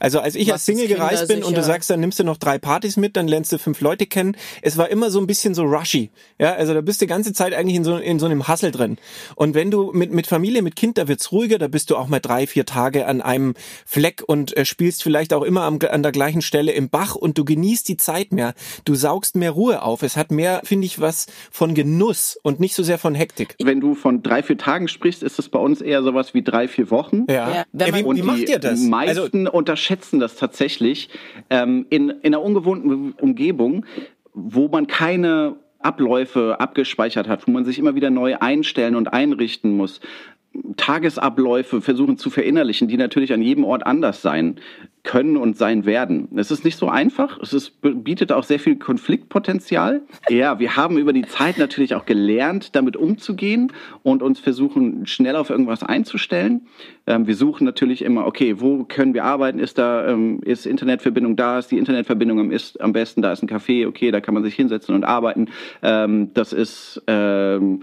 [0.00, 2.58] also als ich als Single gereist bin und du sagst, dann nimmst du noch drei
[2.58, 4.36] Partys mit, dann lernst du fünf Leute kennen.
[4.62, 6.10] Es war immer so ein bisschen so rushy.
[6.38, 8.70] Ja, also da bist du die ganze Zeit eigentlich in so, in so einem Hassel
[8.70, 8.98] drin.
[9.36, 12.08] Und wenn du mit, mit Familie, mit Kind, da wird's ruhiger, da bist du auch
[12.08, 13.54] mal drei, vier Tage an einem
[13.86, 17.38] Fleck und äh, spielst vielleicht auch immer am, an der gleichen Stelle im Bach und
[17.38, 18.54] du genießt die Zeit mehr.
[18.84, 20.02] Du saugst mehr Ruhe auf.
[20.02, 23.56] Es hat mehr, finde ich, was von Genuss und nicht so sehr von Hektik.
[23.62, 26.68] Wenn du von drei, vier Tagen sprichst, ist es bei uns eher sowas wie drei,
[26.68, 27.24] vier Wochen.
[27.28, 27.34] Ja.
[27.34, 27.64] ja.
[27.72, 28.80] ja wie, wie macht ihr das?
[28.80, 31.08] Die meisten also, unterschätzen das tatsächlich
[31.48, 33.86] ähm, in, in einer ungewohnten Umgebung,
[34.34, 39.74] wo man keine Abläufe abgespeichert hat, wo man sich immer wieder neu einstellen und einrichten
[39.74, 40.00] muss.
[40.76, 44.56] Tagesabläufe versuchen zu verinnerlichen, die natürlich an jedem Ort anders sein
[45.04, 46.28] können und sein werden.
[46.36, 47.38] Es ist nicht so einfach.
[47.40, 50.00] Es ist, bietet auch sehr viel Konfliktpotenzial.
[50.30, 53.70] Ja, wir haben über die Zeit natürlich auch gelernt, damit umzugehen
[54.02, 56.62] und uns versuchen, schnell auf irgendwas einzustellen.
[57.06, 59.58] Ähm, wir suchen natürlich immer, okay, wo können wir arbeiten?
[59.58, 61.58] Ist da, ähm, ist Internetverbindung da?
[61.58, 63.20] Ist die Internetverbindung am, ist, am besten?
[63.20, 65.48] Da ist ein Café, okay, da kann man sich hinsetzen und arbeiten.
[65.82, 67.82] Ähm, das ist, ähm,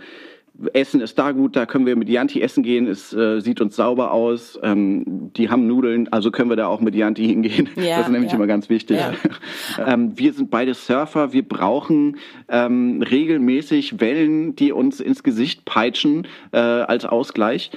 [0.74, 3.76] Essen ist da gut, da können wir mit Yanti essen gehen, es äh, sieht uns
[3.76, 7.70] sauber aus, ähm, die haben Nudeln, also können wir da auch mit Yanti hingehen.
[7.76, 8.38] Ja, das ist nämlich ja.
[8.38, 8.98] immer ganz wichtig.
[8.98, 9.14] Ja.
[9.88, 12.18] ähm, wir sind beide Surfer, wir brauchen
[12.50, 17.72] ähm, regelmäßig Wellen, die uns ins Gesicht peitschen äh, als Ausgleich.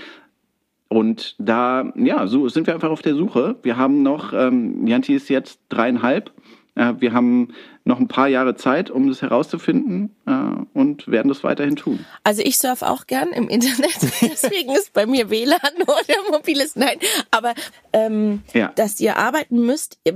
[0.88, 3.57] Und da, ja, so sind wir einfach auf der Suche.
[3.62, 6.31] Wir haben noch, ähm, Yanti ist jetzt dreieinhalb
[6.75, 7.49] äh, wir haben
[7.85, 10.33] noch ein paar Jahre Zeit, um das herauszufinden äh,
[10.73, 12.05] und werden das weiterhin tun.
[12.25, 16.99] Also ich surfe auch gern im Internet, deswegen ist bei mir WLAN oder mobiles Nein.
[17.31, 17.55] Aber
[17.92, 18.73] ähm, ja.
[18.75, 20.12] dass ihr arbeiten müsst, äh,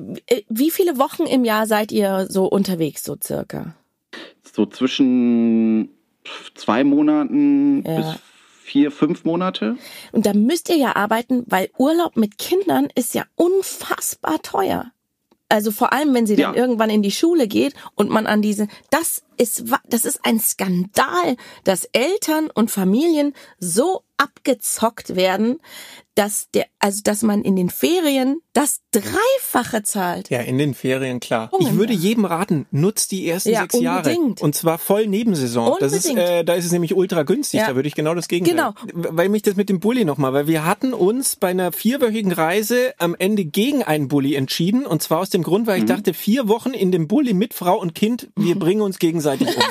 [0.48, 3.74] wie viele Wochen im Jahr seid ihr so unterwegs, so circa?
[4.42, 5.90] So zwischen
[6.54, 7.96] zwei Monaten ja.
[7.96, 8.07] bis
[8.62, 9.76] vier, fünf Monate.
[10.12, 14.92] Und da müsst ihr ja arbeiten, weil Urlaub mit Kindern ist ja unfassbar teuer.
[15.48, 16.61] Also vor allem, wenn sie dann ja.
[16.61, 21.37] irgendwann in die Schule geht und man an diese, das ist, das ist ein Skandal,
[21.64, 25.61] dass Eltern und Familien so abgezockt werden,
[26.18, 30.31] dass der, also dass man in den Ferien das Dreifache zahlt.
[30.31, 31.48] Ja, in den Ferien klar.
[31.61, 34.40] Ich würde jedem raten, nutzt die ersten ja, sechs unbedingt.
[34.40, 35.74] Jahre und zwar voll Nebensaison.
[35.74, 35.92] Unbedingt.
[35.92, 37.61] Das ist, äh, da ist es nämlich ultra günstig.
[37.61, 37.68] Ja.
[37.68, 38.74] Da würde ich genau das Gegenteil.
[38.92, 39.11] Genau.
[39.12, 42.94] Weil mich das mit dem Bulli nochmal, weil wir hatten uns bei einer vierwöchigen Reise
[42.98, 45.88] am Ende gegen einen Bulli entschieden und zwar aus dem Grund, weil ich mhm.
[45.88, 49.62] dachte, vier Wochen in dem Bulli mit Frau und Kind, wir bringen uns gegenseitig um.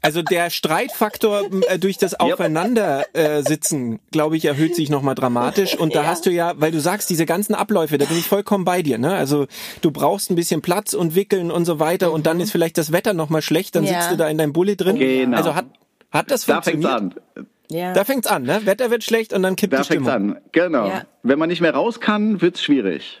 [0.00, 5.76] Also der Streitfaktor äh, durch das Aufeinandersitzen, äh, glaube ich, erhöht sich nochmal dramatisch.
[5.76, 6.08] Und da ja.
[6.08, 8.98] hast du ja, weil du sagst, diese ganzen Abläufe, da bin ich vollkommen bei dir.
[8.98, 9.14] Ne?
[9.14, 9.46] Also
[9.80, 12.12] du brauchst ein bisschen Platz und Wickeln und so weiter.
[12.12, 12.44] Und dann mhm.
[12.44, 14.00] ist vielleicht das Wetter nochmal schlecht, dann ja.
[14.00, 14.96] sitzt du da in deinem Bulli drin.
[14.96, 15.36] Genau.
[15.36, 15.66] Also hat,
[16.10, 16.84] hat das funktioniert?
[16.84, 17.46] Da fängt's an.
[17.70, 17.92] Ja.
[17.92, 18.60] Da fängt's an, ne?
[18.64, 20.06] Wetter wird schlecht und dann kippt da die Stimmung.
[20.06, 20.88] Da fängt's an, genau.
[20.88, 21.02] Ja.
[21.22, 23.20] Wenn man nicht mehr raus kann, wird's schwierig.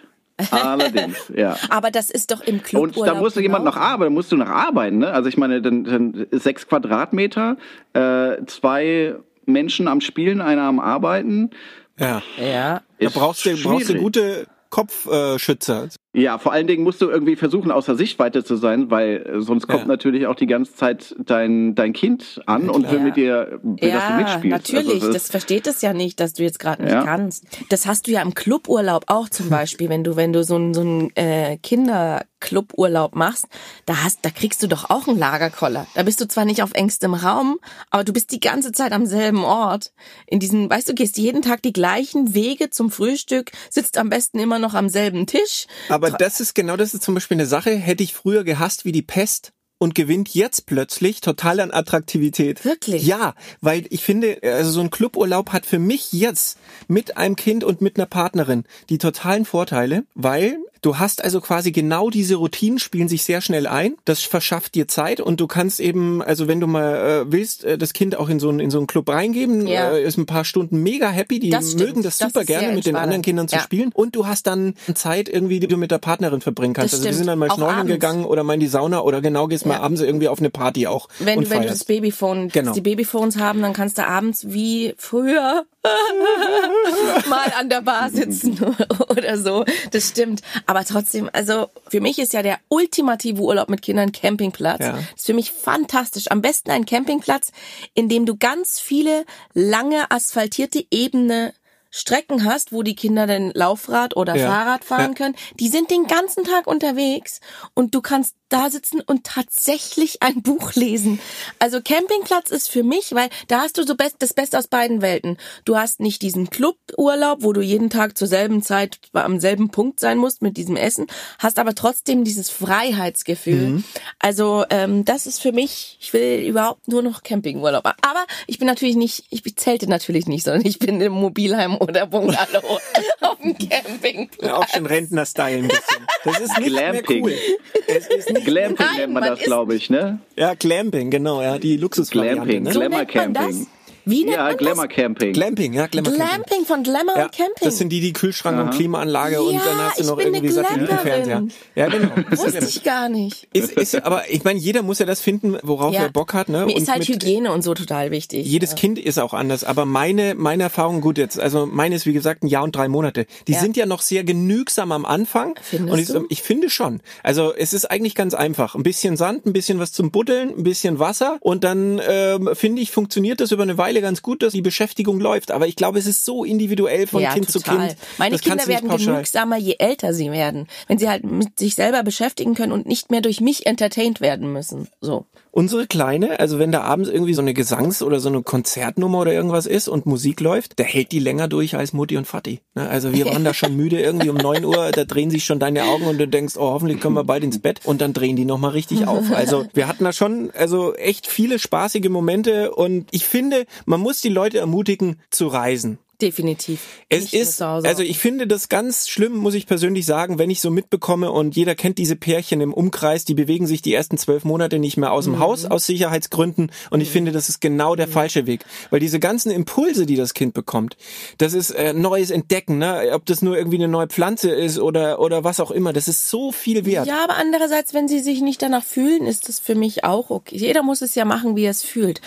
[0.50, 1.56] Allerdings, ja.
[1.70, 2.96] Aber das ist doch im Club.
[2.96, 5.12] Und da musste jemand noch arbeiten, musst du noch arbeiten, ne?
[5.12, 7.56] Also ich meine, dann, dann sechs Quadratmeter,
[7.92, 11.50] äh, zwei Menschen am Spielen, einer am Arbeiten.
[11.98, 12.22] Ja.
[12.36, 12.82] Ja.
[13.00, 15.88] Da brauchst du, brauchst du gute Kopfschützer.
[16.14, 19.66] Ja, vor allen Dingen musst du irgendwie versuchen, außer Sichtweite zu sein, weil äh, sonst
[19.66, 19.86] kommt ja.
[19.86, 23.88] natürlich auch die ganze Zeit dein, dein Kind an ja, und will mit dir, will,
[23.88, 24.72] ja, dass du mitspielst.
[24.72, 27.44] Natürlich, also das, das, versteht es ja nicht, dass du jetzt gerade nicht kannst.
[27.68, 30.72] Das hast du ja im Cluburlaub auch zum Beispiel, wenn du, wenn du so ein,
[30.72, 33.46] so ein äh, Kinder Cluburlaub machst,
[33.86, 35.86] da hast, da kriegst du doch auch einen Lagerkoller.
[35.94, 37.58] Da bist du zwar nicht auf engstem Raum,
[37.90, 39.92] aber du bist die ganze Zeit am selben Ort.
[40.26, 44.38] In diesen, weißt du, gehst jeden Tag die gleichen Wege zum Frühstück, sitzt am besten
[44.38, 45.66] immer noch am selben Tisch.
[45.88, 48.92] Aber das ist genau, das ist zum Beispiel eine Sache, hätte ich früher gehasst wie
[48.92, 52.64] die Pest und gewinnt jetzt plötzlich total an Attraktivität.
[52.64, 53.04] Wirklich?
[53.06, 56.58] Ja, weil ich finde, also so ein Cluburlaub hat für mich jetzt
[56.88, 61.72] mit einem Kind und mit einer Partnerin die totalen Vorteile, weil Du hast also quasi
[61.72, 63.96] genau diese Routinen spielen sich sehr schnell ein.
[64.04, 67.76] Das verschafft dir Zeit und du kannst eben, also wenn du mal äh, willst, äh,
[67.78, 69.90] das Kind auch in so einen in so einen Club reingeben, Ja.
[69.90, 71.38] äh, ist ein paar Stunden mega happy.
[71.40, 73.22] Die Das mögen das Das super gerne mit den anderen.
[73.22, 73.62] Kindern zu Ja.
[73.62, 76.92] spielen und du hast dann Zeit irgendwie, die du mit der Partnerin verbringen kannst.
[76.92, 77.18] Das also wir stimmt.
[77.18, 79.80] sind dann mal schnorcheln gegangen oder mal in die Sauna oder genau gehst mal Ja.
[79.80, 82.72] abends irgendwie auf eine Party auch Wenn, und du- wenn du das Babyphone, Genau.
[82.72, 85.64] die Babyphones haben, dann kannst du abends wie früher
[87.28, 88.58] mal an der Bar sitzen
[89.08, 89.64] oder so.
[89.90, 90.42] Das stimmt.
[90.68, 94.80] Aber trotzdem, also für mich ist ja der ultimative Urlaub mit Kindern Campingplatz.
[94.80, 94.92] Ja.
[94.92, 96.30] Das ist für mich fantastisch.
[96.30, 97.52] Am besten ein Campingplatz,
[97.94, 101.54] in dem du ganz viele lange asphaltierte Ebene
[101.90, 104.46] Strecken hast, wo die Kinder dann Laufrad oder Ja.
[104.46, 105.14] Fahrrad fahren Ja.
[105.14, 105.36] können.
[105.58, 107.40] Die sind den ganzen Tag unterwegs
[107.74, 111.20] und du kannst da sitzen und tatsächlich ein Buch lesen.
[111.58, 115.02] Also Campingplatz ist für mich, weil da hast du so best, das Beste aus beiden
[115.02, 115.36] Welten.
[115.66, 120.00] Du hast nicht diesen Cluburlaub, wo du jeden Tag zur selben Zeit am selben Punkt
[120.00, 121.06] sein musst mit diesem Essen,
[121.38, 123.82] hast aber trotzdem dieses Freiheitsgefühl.
[124.18, 127.84] Also ähm, das ist für mich, ich will überhaupt nur noch Campingurlaub.
[127.86, 132.06] Aber ich bin natürlich nicht, ich zelte natürlich nicht, sondern ich bin im Mobilheim oder
[132.06, 132.78] Bungalow
[133.20, 134.46] auf dem Campingplatz.
[134.48, 136.06] Ja, auch schon Rentner-Style ein bisschen.
[136.24, 137.24] Das ist nicht Glamping.
[137.24, 137.82] mehr cool.
[137.86, 140.20] Es ist nicht, Glamping Nein, nennt man man das, glaube ich, ne?
[140.36, 142.44] ja, Glamping, genau, ja, die Luxusvariante.
[142.46, 142.72] Glamping, Ne?
[142.72, 143.66] So
[144.10, 144.96] Wie nennt Ja, man Glamour das?
[144.96, 145.32] Camping.
[145.32, 146.26] Glamping, ja, Glamour Camping.
[146.44, 147.54] Glamping von Glamour Ja, und Camping.
[147.62, 151.42] das sind die, die Kühlschrank und Klimaanlage und Ja, dann hast du noch irgendwie Satellitenfernseher.
[151.74, 152.08] Ja, genau.
[152.30, 153.48] Wusste ich gar nicht.
[153.52, 156.02] Ist, ist, aber ich meine, jeder muss ja das finden, worauf Ja.
[156.02, 156.48] er Bock hat.
[156.48, 156.66] Ne?
[156.66, 158.46] Mir und ist halt mit- Hygiene und so total wichtig.
[158.46, 162.12] jedes Kind ist auch anders, aber meine meine Erfahrung gut jetzt, also meine ist wie
[162.12, 163.26] gesagt ein Jahr und drei Monate.
[163.46, 163.60] Die Ja.
[163.60, 166.26] sind ja noch sehr genügsam am Anfang Findest und ich, du?
[166.28, 167.00] ich finde schon.
[167.22, 170.62] Also es ist eigentlich ganz einfach, ein bisschen Sand, ein bisschen was zum Buddeln, ein
[170.62, 174.52] bisschen Wasser und dann ähm, finde ich funktioniert das über eine Weile ganz gut, dass
[174.52, 175.50] die Beschäftigung läuft.
[175.50, 177.90] Aber ich glaube, es ist so individuell von ja, Kind total.
[177.90, 177.96] zu Kind.
[178.18, 180.66] Meine das Kinder werden genügsamer, je älter sie werden.
[180.86, 184.52] Wenn sie halt mit sich selber beschäftigen können und nicht mehr durch mich entertained werden
[184.52, 184.88] müssen.
[185.00, 185.26] So.
[185.50, 189.32] Unsere Kleine, also wenn da abends irgendwie so eine Gesangs- oder so eine Konzertnummer oder
[189.32, 192.60] irgendwas ist und Musik läuft, da hält die länger durch als Mutti und Vati.
[192.74, 192.88] Ne?
[192.88, 195.84] Also wir waren da schon müde irgendwie um neun Uhr, da drehen sich schon deine
[195.84, 198.44] Augen und du denkst, oh, hoffentlich kommen wir bald ins Bett und dann drehen die
[198.44, 199.32] nochmal richtig auf.
[199.32, 204.20] Also wir hatten da schon also echt viele spaßige Momente und ich finde, man muss
[204.20, 205.98] die Leute ermutigen zu reisen.
[206.20, 206.80] Definitiv.
[207.08, 210.68] Es ist, also ich finde das ganz schlimm, muss ich persönlich sagen, wenn ich so
[210.68, 214.80] mitbekomme und jeder kennt diese Pärchen im Umkreis, die bewegen sich die ersten zwölf Monate
[214.80, 218.46] nicht mehr aus dem Haus aus Sicherheitsgründen und ich finde, das ist genau der falsche
[218.46, 220.96] Weg, weil diese ganzen Impulse, die das Kind bekommt,
[221.38, 223.10] das ist äh, neues Entdecken, ne?
[223.12, 226.28] ob das nur irgendwie eine neue Pflanze ist oder oder was auch immer, das ist
[226.28, 227.06] so viel wert.
[227.06, 230.56] Ja, aber andererseits, wenn sie sich nicht danach fühlen, ist das für mich auch okay.
[230.56, 232.20] Jeder muss es ja machen, wie er es fühlt.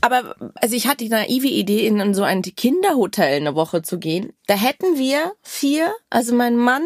[0.00, 4.32] Aber also ich hatte die naive Idee, in so ein Kinderhotel eine Woche zu gehen.
[4.46, 6.84] Da hätten wir vier, also mein Mann,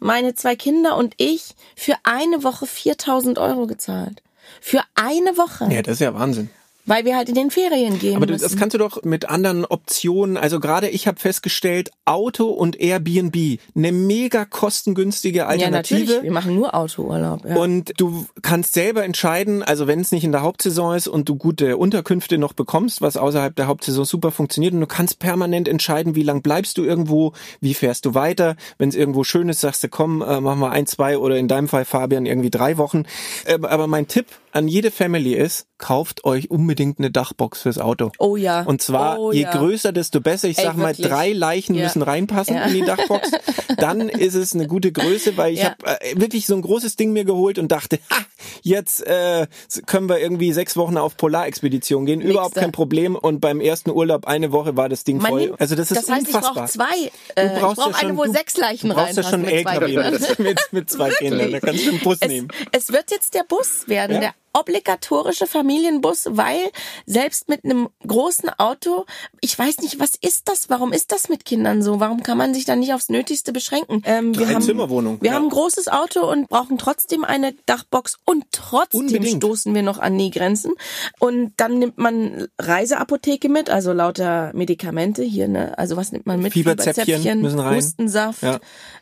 [0.00, 4.22] meine zwei Kinder und ich, für eine Woche 4000 Euro gezahlt.
[4.60, 5.72] Für eine Woche.
[5.72, 6.50] Ja, das ist ja Wahnsinn.
[6.86, 9.64] Weil wir halt in den Ferien gehen Aber du, das kannst du doch mit anderen
[9.64, 16.00] Optionen, also gerade ich habe festgestellt, Auto und Airbnb, eine mega kostengünstige ja, Alternative.
[16.00, 16.22] natürlich.
[16.22, 17.44] Wir machen nur Autourlaub.
[17.44, 17.56] Ja.
[17.56, 21.36] Und du kannst selber entscheiden, also wenn es nicht in der Hauptsaison ist und du
[21.36, 26.14] gute Unterkünfte noch bekommst, was außerhalb der Hauptsaison super funktioniert und du kannst permanent entscheiden,
[26.14, 28.56] wie lang bleibst du irgendwo, wie fährst du weiter.
[28.78, 31.48] Wenn es irgendwo schön ist, sagst du, komm, äh, machen wir ein, zwei oder in
[31.48, 33.04] deinem Fall, Fabian, irgendwie drei Wochen.
[33.44, 38.10] Äh, aber mein Tipp an jede Family ist, kauft euch unbedingt eine Dachbox fürs Auto.
[38.18, 38.62] Oh ja.
[38.62, 39.50] Und zwar, Oh je ja.
[39.50, 40.48] größer, desto besser.
[40.48, 41.06] Ich Ey, sag mal, wirklich.
[41.08, 41.84] drei Leichen Ja.
[41.84, 42.64] müssen reinpassen Ja.
[42.64, 43.30] in die Dachbox.
[43.76, 45.70] Dann ist es eine gute Größe, weil ich Ja.
[45.82, 48.16] habe äh, wirklich so ein großes Ding mir geholt und dachte, ha,
[48.62, 49.46] jetzt äh,
[49.84, 52.20] können wir irgendwie sechs Wochen auf Polarexpedition gehen.
[52.22, 52.60] Überhaupt Nächste.
[52.60, 53.14] kein Problem.
[53.16, 55.40] Und beim ersten Urlaub eine Woche war das Ding Man voll.
[55.48, 56.50] nimmt- also das ist das heißt, unfassbar.
[56.52, 57.10] ich brauche zwei.
[57.34, 59.44] Du Äh, ich brauchst brauche ja eine, wo du- sechs Leichen Du brauchst ja schon
[59.44, 61.52] LKW mit, mit, mit zwei Kindern.
[61.52, 62.48] Da kannst du den Bus es, nehmen.
[62.72, 66.70] es wird jetzt der Bus werden, der obligatorische Familienbus, weil
[67.06, 69.04] selbst mit einem großen Auto,
[69.40, 70.68] ich weiß nicht, was ist das?
[70.70, 72.00] Warum ist das mit Kindern so?
[72.00, 74.02] Warum kann man sich da nicht aufs Nötigste beschränken?
[74.04, 75.36] Ähm, wir haben, Drei-Zimmer-Wohnung, Wir ja.
[75.36, 79.36] haben ein großes Auto und brauchen trotzdem eine Dachbox und trotzdem Unbedingt.
[79.42, 80.72] stoßen wir noch an die Grenzen.
[81.20, 85.76] Und dann nimmt man Reiseapotheke mit, also lauter Medikamente hier, ne?
[85.78, 86.52] Also was nimmt man mit?
[86.52, 87.76] Fieberzäpfchen müssen rein.
[87.76, 88.58] Hustensaft, Ja.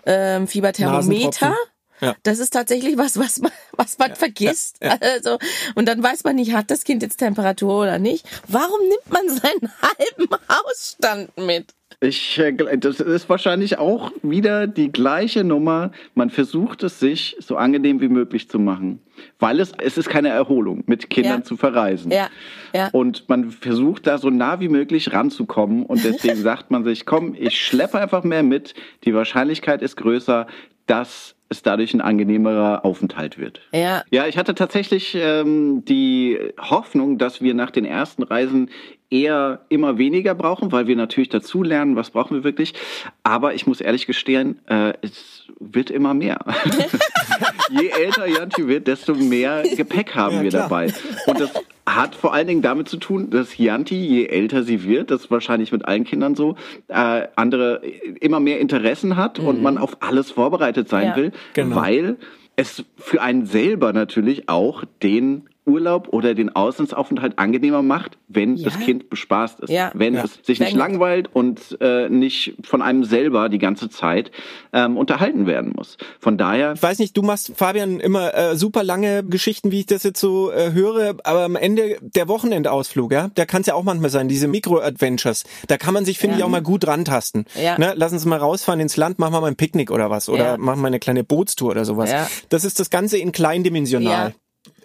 [0.06, 1.54] ähm, Fieberthermometer.
[2.00, 2.14] Ja.
[2.22, 4.78] Das ist tatsächlich was, was man, was man vergisst.
[4.82, 5.38] Also,
[5.74, 8.26] und dann weiß man nicht, hat das Kind jetzt Temperatur oder nicht.
[8.48, 11.74] Warum nimmt man seinen halben Hausstand mit?
[12.00, 15.92] Ich, äh, das ist wahrscheinlich auch wieder die gleiche Nummer.
[16.14, 19.00] Man versucht es sich so angenehm wie möglich zu machen.
[19.38, 21.44] Weil es, es ist keine Erholung, mit Kindern Ja.
[21.44, 22.10] zu verreisen.
[22.10, 22.28] Ja,
[22.74, 22.88] ja.
[22.92, 25.86] Und man versucht da so nah wie möglich ranzukommen.
[25.86, 28.74] Und deswegen sagt man sich, komm, ich schleppe einfach mehr mit.
[29.04, 30.48] Die Wahrscheinlichkeit ist größer,
[30.86, 33.60] dass es dadurch ein angenehmerer Aufenthalt wird.
[33.72, 34.02] Ja.
[34.10, 38.70] Ja, ich hatte tatsächlich ähm, die Hoffnung, dass wir nach den ersten Reisen
[39.14, 42.74] eher immer weniger brauchen, weil wir natürlich dazu lernen, was brauchen wir wirklich.
[43.22, 46.38] Aber ich muss ehrlich gestehen, äh, es wird immer mehr.
[47.70, 50.62] Je älter Janti wird, desto mehr Gepäck haben Ja, wir klar.
[50.62, 50.92] dabei.
[51.26, 51.50] Und das
[51.86, 55.30] hat vor allen Dingen damit zu tun, dass Janti, je älter sie wird, das ist
[55.30, 56.56] wahrscheinlich mit allen Kindern so,
[56.88, 57.82] äh, andere
[58.20, 61.16] immer mehr Interessen hat und man auf alles vorbereitet sein Ja.
[61.16, 61.76] will, Genau.
[61.76, 62.16] weil
[62.56, 68.64] es für einen selber natürlich auch den Urlaub oder den Auslandsaufenthalt angenehmer macht, wenn Ja.
[68.68, 69.70] das Kind bespaßt ist.
[69.70, 69.90] Ja.
[69.94, 70.24] Wenn Ja.
[70.24, 74.30] es sich nicht Wenn- langweilt und äh, nicht von einem selber die ganze Zeit
[74.72, 75.96] ähm, unterhalten werden muss.
[76.20, 79.86] Von daher Ich weiß nicht, du machst, Fabian, immer äh, super lange Geschichten, wie ich
[79.86, 83.74] das jetzt so äh, höre, aber am Ende der Wochenendausflug, ja, da kann es ja
[83.74, 85.44] auch manchmal sein, diese Mikro-Adventures.
[85.68, 87.46] Da kann man sich, finde ich, auch mal gut rantasten.
[87.60, 87.78] Ja.
[87.78, 87.94] Ne?
[87.96, 90.28] Lass uns mal rausfahren ins Land, machen wir mal ein Picknick oder was.
[90.28, 90.56] Oder Ja.
[90.58, 92.10] machen wir eine kleine Bootstour oder sowas.
[92.10, 92.28] Ja.
[92.50, 94.34] Das ist das Ganze in kleindimensional.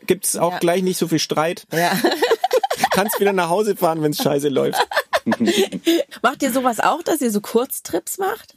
[0.07, 0.59] Gibt's auch Ja.
[0.59, 1.65] gleich nicht so viel Streit.
[1.73, 1.91] Ja.
[2.91, 4.79] Kannst wieder nach Hause fahren, wenn's scheiße läuft.
[6.21, 8.55] Macht ihr sowas auch, dass ihr so Kurztrips macht?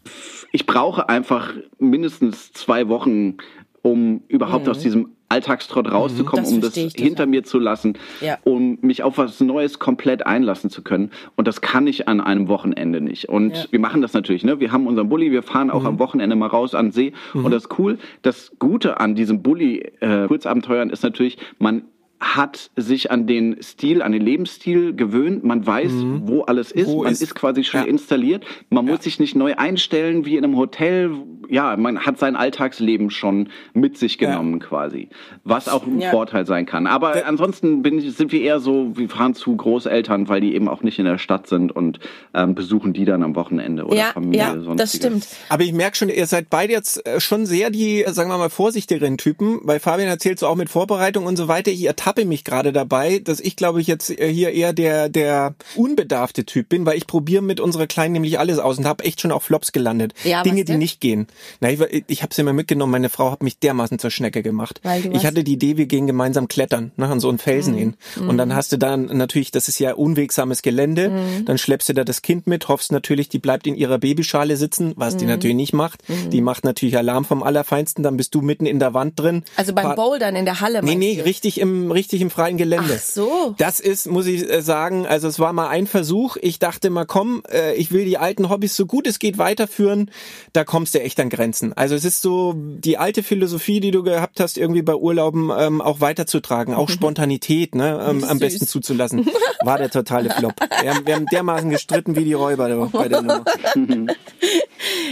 [0.52, 3.36] ich brauche einfach mindestens zwei Wochen,
[3.82, 6.60] um überhaupt aus diesem Alltagstrott rauszukommen, Mhm.
[6.60, 8.36] Das um das hinter mir zu lassen, Ja.
[8.44, 11.10] um mich auf was Neues komplett einlassen zu können.
[11.36, 13.28] Und das kann ich an einem Wochenende nicht.
[13.28, 13.64] Und Ja.
[13.70, 14.44] wir machen das natürlich.
[14.44, 14.60] Ne?
[14.60, 17.12] Wir haben unseren Bulli, wir fahren auch am Wochenende mal raus an den See.
[17.32, 17.98] Und das ist cool.
[18.22, 21.82] Das Gute an diesem Bulli-Kurzabenteuern ist natürlich, man
[22.22, 25.42] hat sich an den Stil, an den Lebensstil gewöhnt.
[25.42, 25.90] Man weiß,
[26.22, 26.86] wo alles ist.
[26.86, 27.86] Wo man ist- ist, quasi schon Ja.
[27.86, 28.44] installiert.
[28.70, 31.10] Man muss sich nicht neu einstellen wie in einem Hotel.
[31.48, 35.08] Ja, man hat sein Alltagsleben schon mit sich genommen quasi.
[35.44, 36.10] Was auch ein Ja.
[36.10, 36.86] Vorteil sein kann.
[36.86, 40.68] Aber ansonsten bin ich, sind wir eher so, wir fahren zu Großeltern, weil die eben
[40.68, 41.98] auch nicht in der Stadt sind und
[42.32, 44.38] ähm, besuchen die dann am Wochenende oder ja, Familie.
[44.40, 44.94] ja, das sonstiges.
[44.96, 45.26] stimmt.
[45.50, 48.38] Aber ich merke schon, ihr seid beide jetzt äh, schon sehr die, äh, sagen wir
[48.38, 51.70] mal, vorsichtigeren Typen, weil Fabian erzählt so auch mit Vorbereitung und so weiter.
[51.72, 51.82] Ich
[52.12, 56.44] ertappe mich gerade dabei, dass ich, glaube ich, jetzt äh, hier eher der, der unbedarfte
[56.44, 59.32] Typ bin, weil ich probiere mit unserer Kleinen nämlich alles aus und habe echt schon
[59.32, 60.12] auf Flops gelandet.
[60.24, 61.26] Ja, Dinge, die nicht gehen.
[61.60, 64.80] Na, ich, ich habe sie immer mitgenommen, meine Frau hat mich dermaßen zur Schnecke gemacht.
[65.12, 67.94] Ich hatte die Idee, wir gehen gemeinsam klettern, ne, an so einen Felsen hin.
[68.20, 72.04] Und dann hast du dann natürlich, das ist ja unwegsames Gelände, dann schleppst du da
[72.04, 75.72] das Kind mit, hoffst natürlich, die bleibt in ihrer Babyschale sitzen, was die natürlich nicht
[75.72, 76.02] macht.
[76.30, 79.44] Die macht natürlich Alarm vom Allerfeinsten, dann bist du mitten in der Wand drin.
[79.56, 80.82] Also beim Bouldern in der Halle.
[80.82, 82.94] Nee, nee, richtig im, richtig im freien Gelände.
[82.96, 83.54] Ach so.
[83.58, 86.36] Das ist, muss ich äh, sagen, also es war mal ein Versuch.
[86.40, 90.10] Ich dachte mal, komm, äh, ich will die alten Hobbys so gut es geht weiterführen.
[90.52, 91.72] Da kommst du echt an Grenzen.
[91.74, 95.80] Also es ist so die alte Philosophie, die du gehabt hast, irgendwie bei Urlauben ähm,
[95.80, 96.74] auch weiterzutragen.
[96.74, 99.28] Auch Spontanität, ne, ähm, am besten zuzulassen.
[99.62, 100.54] War der totale Flop.
[100.80, 103.44] Wir haben, wir haben dermaßen gestritten wie die Räuber bei der Nummer.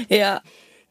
[0.08, 0.42] Ja.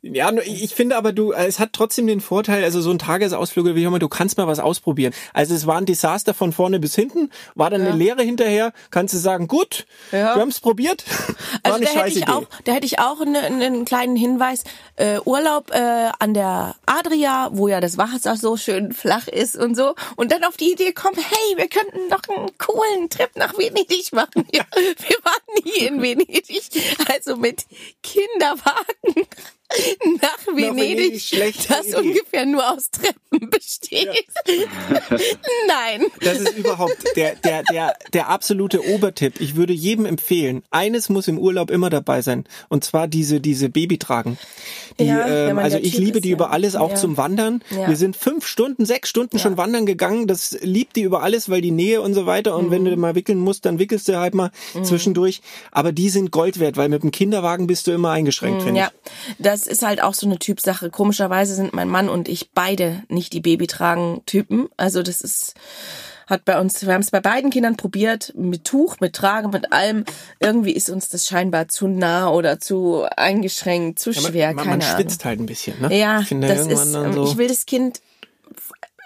[0.01, 3.83] Ja, ich finde aber du, es hat trotzdem den Vorteil, also so ein Tagesausflug, wie
[3.83, 5.13] immer, du kannst mal was ausprobieren.
[5.33, 9.13] Also es war ein Desaster von vorne bis hinten, war dann eine Lehre hinterher, kannst
[9.13, 10.35] du sagen, gut, Ja.
[10.35, 11.03] wir haben es probiert,
[11.63, 12.31] war Also da hätte ich Idee.
[12.31, 14.63] auch, da hätte ich auch eine, einen kleinen Hinweis.
[14.95, 19.75] Äh, Urlaub äh, an der Adria, wo ja das Wasser so schön flach ist und
[19.75, 19.95] so.
[20.15, 24.11] Und dann auf die Idee kommen, hey, wir könnten doch einen coolen Trip nach Venedig
[24.13, 24.45] machen.
[24.53, 26.63] Ja, wir waren nie in Venedig.
[27.13, 27.65] Also mit
[28.01, 29.27] Kinderwagen
[30.21, 31.95] nach Venedig, Venedig, das Idee.
[31.97, 34.25] ungefähr nur aus Treppen besteht.
[35.67, 36.05] Nein.
[36.21, 39.39] Das ist überhaupt der, der, der, der absolute Obertipp.
[39.39, 42.45] Ich würde jedem empfehlen, eines muss im Urlaub immer dabei sein.
[42.69, 44.37] Und zwar diese, diese Babytragen.
[44.99, 46.35] Die, Ja, ähm, also ich liebe ist, die ja.
[46.35, 46.95] über alles, auch Ja.
[46.95, 47.63] zum Wandern.
[47.69, 47.87] Ja.
[47.87, 50.27] Wir sind fünf Stunden, sechs Stunden schon wandern gegangen.
[50.27, 52.55] Das liebt die über alles, weil die Nähe und so weiter.
[52.55, 52.99] Und wenn du Mhm.
[52.99, 54.51] mal wickeln musst, dann wickelst du halt mal
[54.83, 55.41] zwischendurch.
[55.71, 58.77] Aber die sind Gold wert, weil mit dem Kinderwagen bist du immer eingeschränkt, finde Mhm,
[58.77, 58.91] Ja,
[59.59, 60.89] das ist halt auch so eine Typsache.
[60.89, 64.69] Komischerweise sind mein Mann und ich beide nicht die Babytragen-Typen.
[64.77, 65.55] Also das ist
[66.27, 69.73] hat bei uns, wir haben es bei beiden Kindern probiert, mit Tuch, mit Tragen, mit
[69.73, 70.05] allem.
[70.39, 74.21] Irgendwie ist uns das scheinbar zu nah oder zu eingeschränkt, zu ich.
[74.21, 74.95] schwer, man, keine man Ahnung.
[74.95, 75.97] schwitzt halt ein bisschen, ne?
[75.97, 77.23] Ja, ich finde das ist, dann so.
[77.25, 78.01] ich will das Kind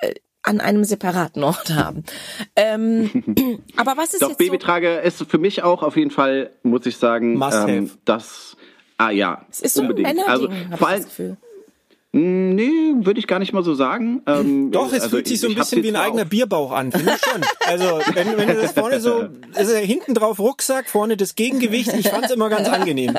[0.01, 2.03] äh, an einem separaten Ort haben.
[2.57, 3.09] Ähm,
[3.77, 6.85] aber was ist Doch, jetzt so, Babytrage ist für mich auch auf jeden Fall, muss
[6.85, 7.97] ich sagen, Must ähm, have.
[8.03, 8.57] das,
[8.97, 10.19] ah ja, es ist so ein unbedingt.
[10.27, 11.37] Also, hab vor ich allem, das Gefühl.
[12.11, 14.21] nee, würde ich gar nicht mal so sagen.
[14.27, 16.91] Ähm, Doch, es also fühlt sich so ein bisschen wie ein eigener auch- Bierbauch an,
[16.91, 17.41] finde ich schon.
[17.65, 22.09] Also, wenn, wenn du das vorne so, also hinten drauf Rucksack, vorne das Gegengewicht, ich
[22.09, 23.17] fand's immer ganz angenehm.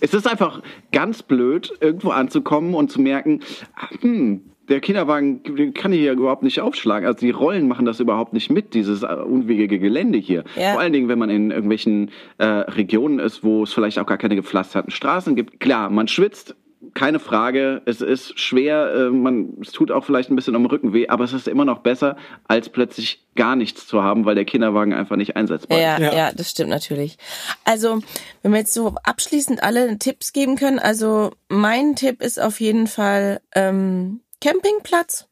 [0.00, 3.40] Es ist einfach ganz blöd, irgendwo anzukommen und zu merken,
[3.74, 7.06] ah, hm, der Kinderwagen den kann ich hier überhaupt nicht aufschlagen.
[7.06, 10.44] Also die Rollen machen das überhaupt nicht mit, dieses unwegige Gelände hier.
[10.56, 10.72] Ja.
[10.72, 14.18] Vor allen Dingen, wenn man in irgendwelchen äh, Regionen ist, wo es vielleicht auch gar
[14.18, 15.60] keine gepflasterten Straßen gibt.
[15.60, 16.54] Klar, man schwitzt
[16.94, 17.82] keine Frage.
[17.84, 21.24] Es ist schwer, äh, man, es tut auch vielleicht ein bisschen am Rücken weh, aber
[21.24, 22.16] es ist immer noch besser,
[22.48, 25.82] als plötzlich gar nichts zu haben, weil der Kinderwagen einfach nicht einsetzbar ist.
[25.82, 26.16] Ja, Ja.
[26.16, 27.18] ja, das stimmt natürlich.
[27.64, 28.00] Also,
[28.42, 32.86] wenn wir jetzt so abschließend alle Tipps geben können, also mein Tipp ist auf jeden
[32.86, 35.26] Fall ähm, Campingplatz,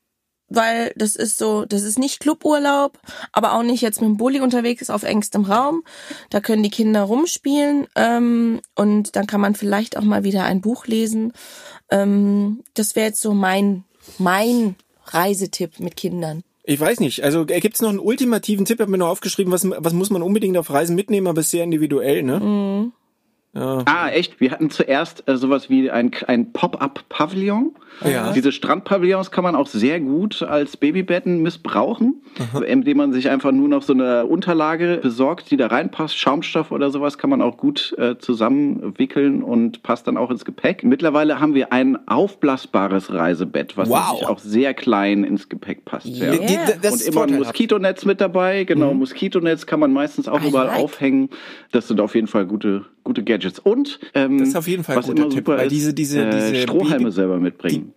[0.48, 2.98] weil das ist so, das ist nicht Cluburlaub,
[3.32, 5.82] aber auch nicht jetzt mit dem Bulli unterwegs auf engstem Raum.
[6.30, 10.60] Da können die Kinder rumspielen ähm, und dann kann man vielleicht auch mal wieder ein
[10.60, 11.32] Buch lesen.
[11.90, 13.84] Ähm, das wäre jetzt so mein
[14.18, 16.42] mein Reisetipp mit Kindern.
[16.64, 17.24] Ich weiß nicht.
[17.24, 18.76] Also äh, gibt's noch einen ultimativen Tipp?
[18.76, 21.50] Ich habe mir noch aufgeschrieben, was, was muss man unbedingt auf Reisen mitnehmen, aber ist
[21.50, 22.40] sehr individuell, ne?
[22.40, 22.92] Mhm.
[23.54, 23.82] Ja.
[23.86, 24.40] Ah, echt?
[24.40, 27.74] Wir hatten zuerst äh, sowas wie ein, ein Pop-up-Pavillon.
[28.04, 28.32] Ja.
[28.32, 32.22] Diese Strandpavillons kann man auch sehr gut als Babybetten missbrauchen,
[32.64, 36.16] indem man sich einfach nur noch so eine Unterlage besorgt, die da reinpasst.
[36.16, 40.84] Schaumstoff oder sowas kann man auch gut äh, zusammenwickeln und passt dann auch ins Gepäck.
[40.84, 44.22] Mittlerweile haben wir ein aufblasbares Reisebett, was Wow.
[44.28, 46.06] auch sehr klein ins Gepäck passt.
[46.06, 46.32] Ja.
[46.32, 46.92] Yeah.
[46.92, 47.38] Und immer ein.
[47.38, 48.64] Moskitonetz mit dabei.
[48.64, 50.78] Genau, Moskitonetz kann man meistens auch I überall like.
[50.78, 51.30] aufhängen.
[51.72, 53.58] Das sind auf jeden Fall gute, gute Gadgets.
[53.58, 56.54] Und ähm, Das ist auf jeden Fall ein guter Tipp, weil diese- diese- äh, diese
[56.62, 57.92] Strohhalme Baby- selber mitbringen.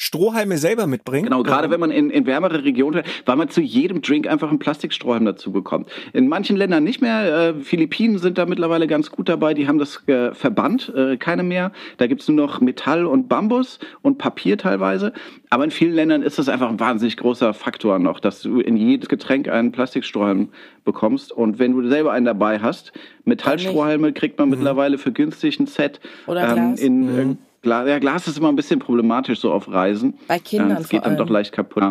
[0.00, 1.24] Strohhalme selber mitbringen.
[1.24, 4.60] Genau, gerade wenn man in, in wärmere Regionen, weil man zu jedem Drink einfach einen
[4.60, 5.90] Plastikstrohhalm dazu bekommt.
[6.12, 7.50] In manchen Ländern nicht mehr.
[7.50, 9.54] Äh, Philippinen sind da mittlerweile ganz gut dabei.
[9.54, 11.72] Die haben das äh, verbannt, äh, keine mehr.
[11.96, 15.12] Da gibt's nur noch Metall und Bambus und Papier teilweise.
[15.50, 18.76] Aber in vielen Ländern ist das einfach ein wahnsinnig großer Faktor noch, dass du in
[18.76, 20.50] jedes Getränk einen Plastikstrohhalm
[20.84, 21.32] bekommst.
[21.32, 22.92] Und wenn du selber einen dabei hast,
[23.24, 25.98] Metallstrohhalme kriegt man mittlerweile für günstig ein Set.
[26.28, 26.80] Oder Glas.
[26.80, 27.88] in, äh, Glas.
[27.88, 30.14] Ja, Glas ist immer ein bisschen problematisch so auf Reisen.
[30.28, 31.34] Bei Kindern Ähm, Es geht dann doch allem.
[31.34, 31.82] leicht kaputt.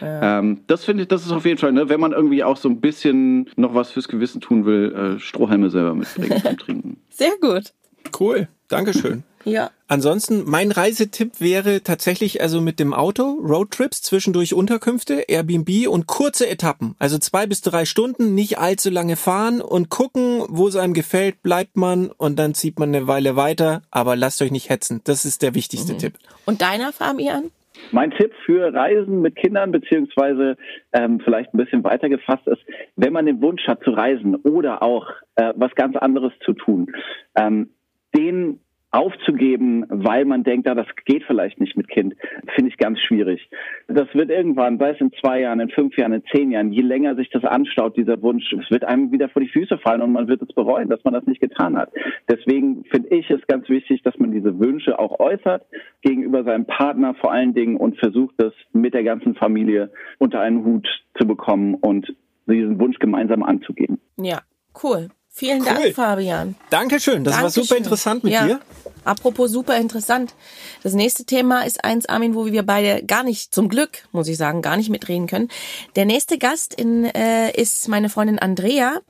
[0.00, 2.68] Ähm, das finde ich, das ist auf jeden Fall, ne, wenn man irgendwie auch so
[2.68, 6.96] ein bisschen noch was fürs Gewissen tun will, äh, Strohhalme selber mitbringen zum Trinken.
[7.10, 7.72] Sehr gut.
[8.18, 8.48] Cool.
[8.68, 9.22] Dankeschön.
[9.44, 9.70] Ja.
[9.88, 16.48] Ansonsten, mein Reisetipp wäre tatsächlich also mit dem Auto, Roadtrips, zwischendurch Unterkünfte, Airbnb und kurze
[16.48, 16.94] Etappen.
[16.98, 21.42] Also zwei bis drei Stunden, nicht allzu lange fahren und gucken, wo es einem gefällt,
[21.42, 25.00] bleibt man und dann zieht man eine Weile weiter, aber lasst euch nicht hetzen.
[25.04, 26.14] Das ist der wichtigste Tipp.
[26.46, 27.50] Und deiner, Fabian?
[27.90, 30.56] Mein Tipp für Reisen mit Kindern, beziehungsweise
[30.92, 32.62] ähm, vielleicht ein bisschen weiter gefasst ist,
[32.96, 36.92] wenn man den Wunsch hat zu reisen oder auch äh, was ganz anderes zu tun,
[37.34, 37.70] ähm,
[38.14, 38.60] den
[38.92, 42.14] aufzugeben, weil man denkt, ja, das geht vielleicht nicht mit Kind,
[42.54, 43.48] finde ich ganz schwierig.
[43.88, 46.82] Das wird irgendwann, sei es in zwei Jahren, in fünf Jahren, in zehn Jahren, je
[46.82, 50.12] länger sich das anstaut, dieser Wunsch, es wird einem wieder vor die Füße fallen und
[50.12, 51.90] man wird es bereuen, dass man das nicht getan hat.
[52.30, 55.64] Deswegen finde ich es ganz wichtig, dass man diese Wünsche auch äußert
[56.02, 60.64] gegenüber seinem Partner vor allen Dingen und versucht, das mit der ganzen Familie unter einen
[60.64, 60.86] Hut
[61.18, 62.14] zu bekommen und
[62.46, 63.98] diesen Wunsch gemeinsam anzugehen.
[64.18, 64.40] Ja,
[64.82, 65.08] cool.
[65.34, 65.66] Vielen Cool.
[65.66, 66.56] Dank, Fabian.
[66.68, 67.64] Dankeschön, das war Dankeschön.
[67.64, 68.44] super interessant mit ja.
[68.46, 68.60] dir.
[69.04, 70.34] Apropos super interessant.
[70.82, 74.36] Das nächste Thema ist eins, Armin, wo wir beide gar nicht, zum Glück, muss ich
[74.36, 75.48] sagen, gar nicht mitreden können.
[75.96, 79.00] Der nächste Gast in, äh, ist meine Freundin Andrea,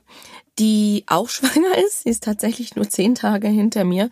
[0.59, 2.03] die auch schwanger ist.
[2.03, 4.09] Sie ist tatsächlich nur zehn Tage hinter mir.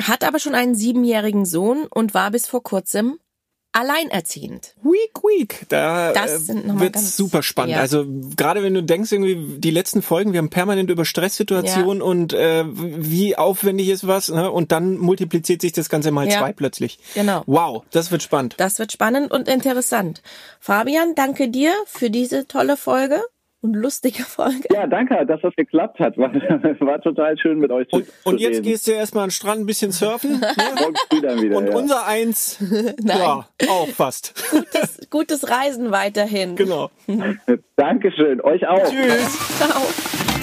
[0.00, 3.18] Hat aber schon einen siebenjährigen Sohn und war bis vor kurzem
[3.72, 4.74] alleinerziehend.
[4.82, 5.66] Week, week.
[5.68, 6.54] Da Das äh,
[6.90, 7.74] ganz- super spannend.
[7.74, 7.80] ja.
[7.80, 8.04] Also
[8.36, 12.64] gerade wenn du denkst, irgendwie die letzten Folgen, wir haben permanent über Stresssituationen und äh,
[12.66, 14.50] wie aufwendig ist was, ne?
[14.50, 16.38] und dann multipliziert sich das Ganze mal Ja.
[16.38, 16.98] zwei plötzlich.
[17.14, 17.42] Genau.
[17.46, 18.54] Wow, das wird spannend.
[18.58, 20.22] Das wird spannend und interessant.
[20.60, 23.22] Fabian, danke dir für diese tolle Folge
[23.60, 24.68] und lustige Folge.
[24.72, 26.16] Ja, danke, dass das geklappt hat.
[26.16, 26.32] War,
[26.80, 28.62] war total schön mit euch zu, Und, und jetzt reden.
[28.62, 30.40] gehst du erstmal an den Strand ein bisschen surfen.
[30.40, 30.46] ne?
[31.42, 31.56] Wieder.
[31.56, 31.76] Und ja.
[31.76, 32.58] unser Eins,
[33.02, 34.34] ja, auch fast.
[34.50, 36.56] Gutes, gutes Reisen weiterhin.
[36.56, 36.90] genau.
[37.76, 38.84] Dankeschön, euch auch.
[38.88, 39.58] Tschüss.
[39.58, 40.37] Ciao.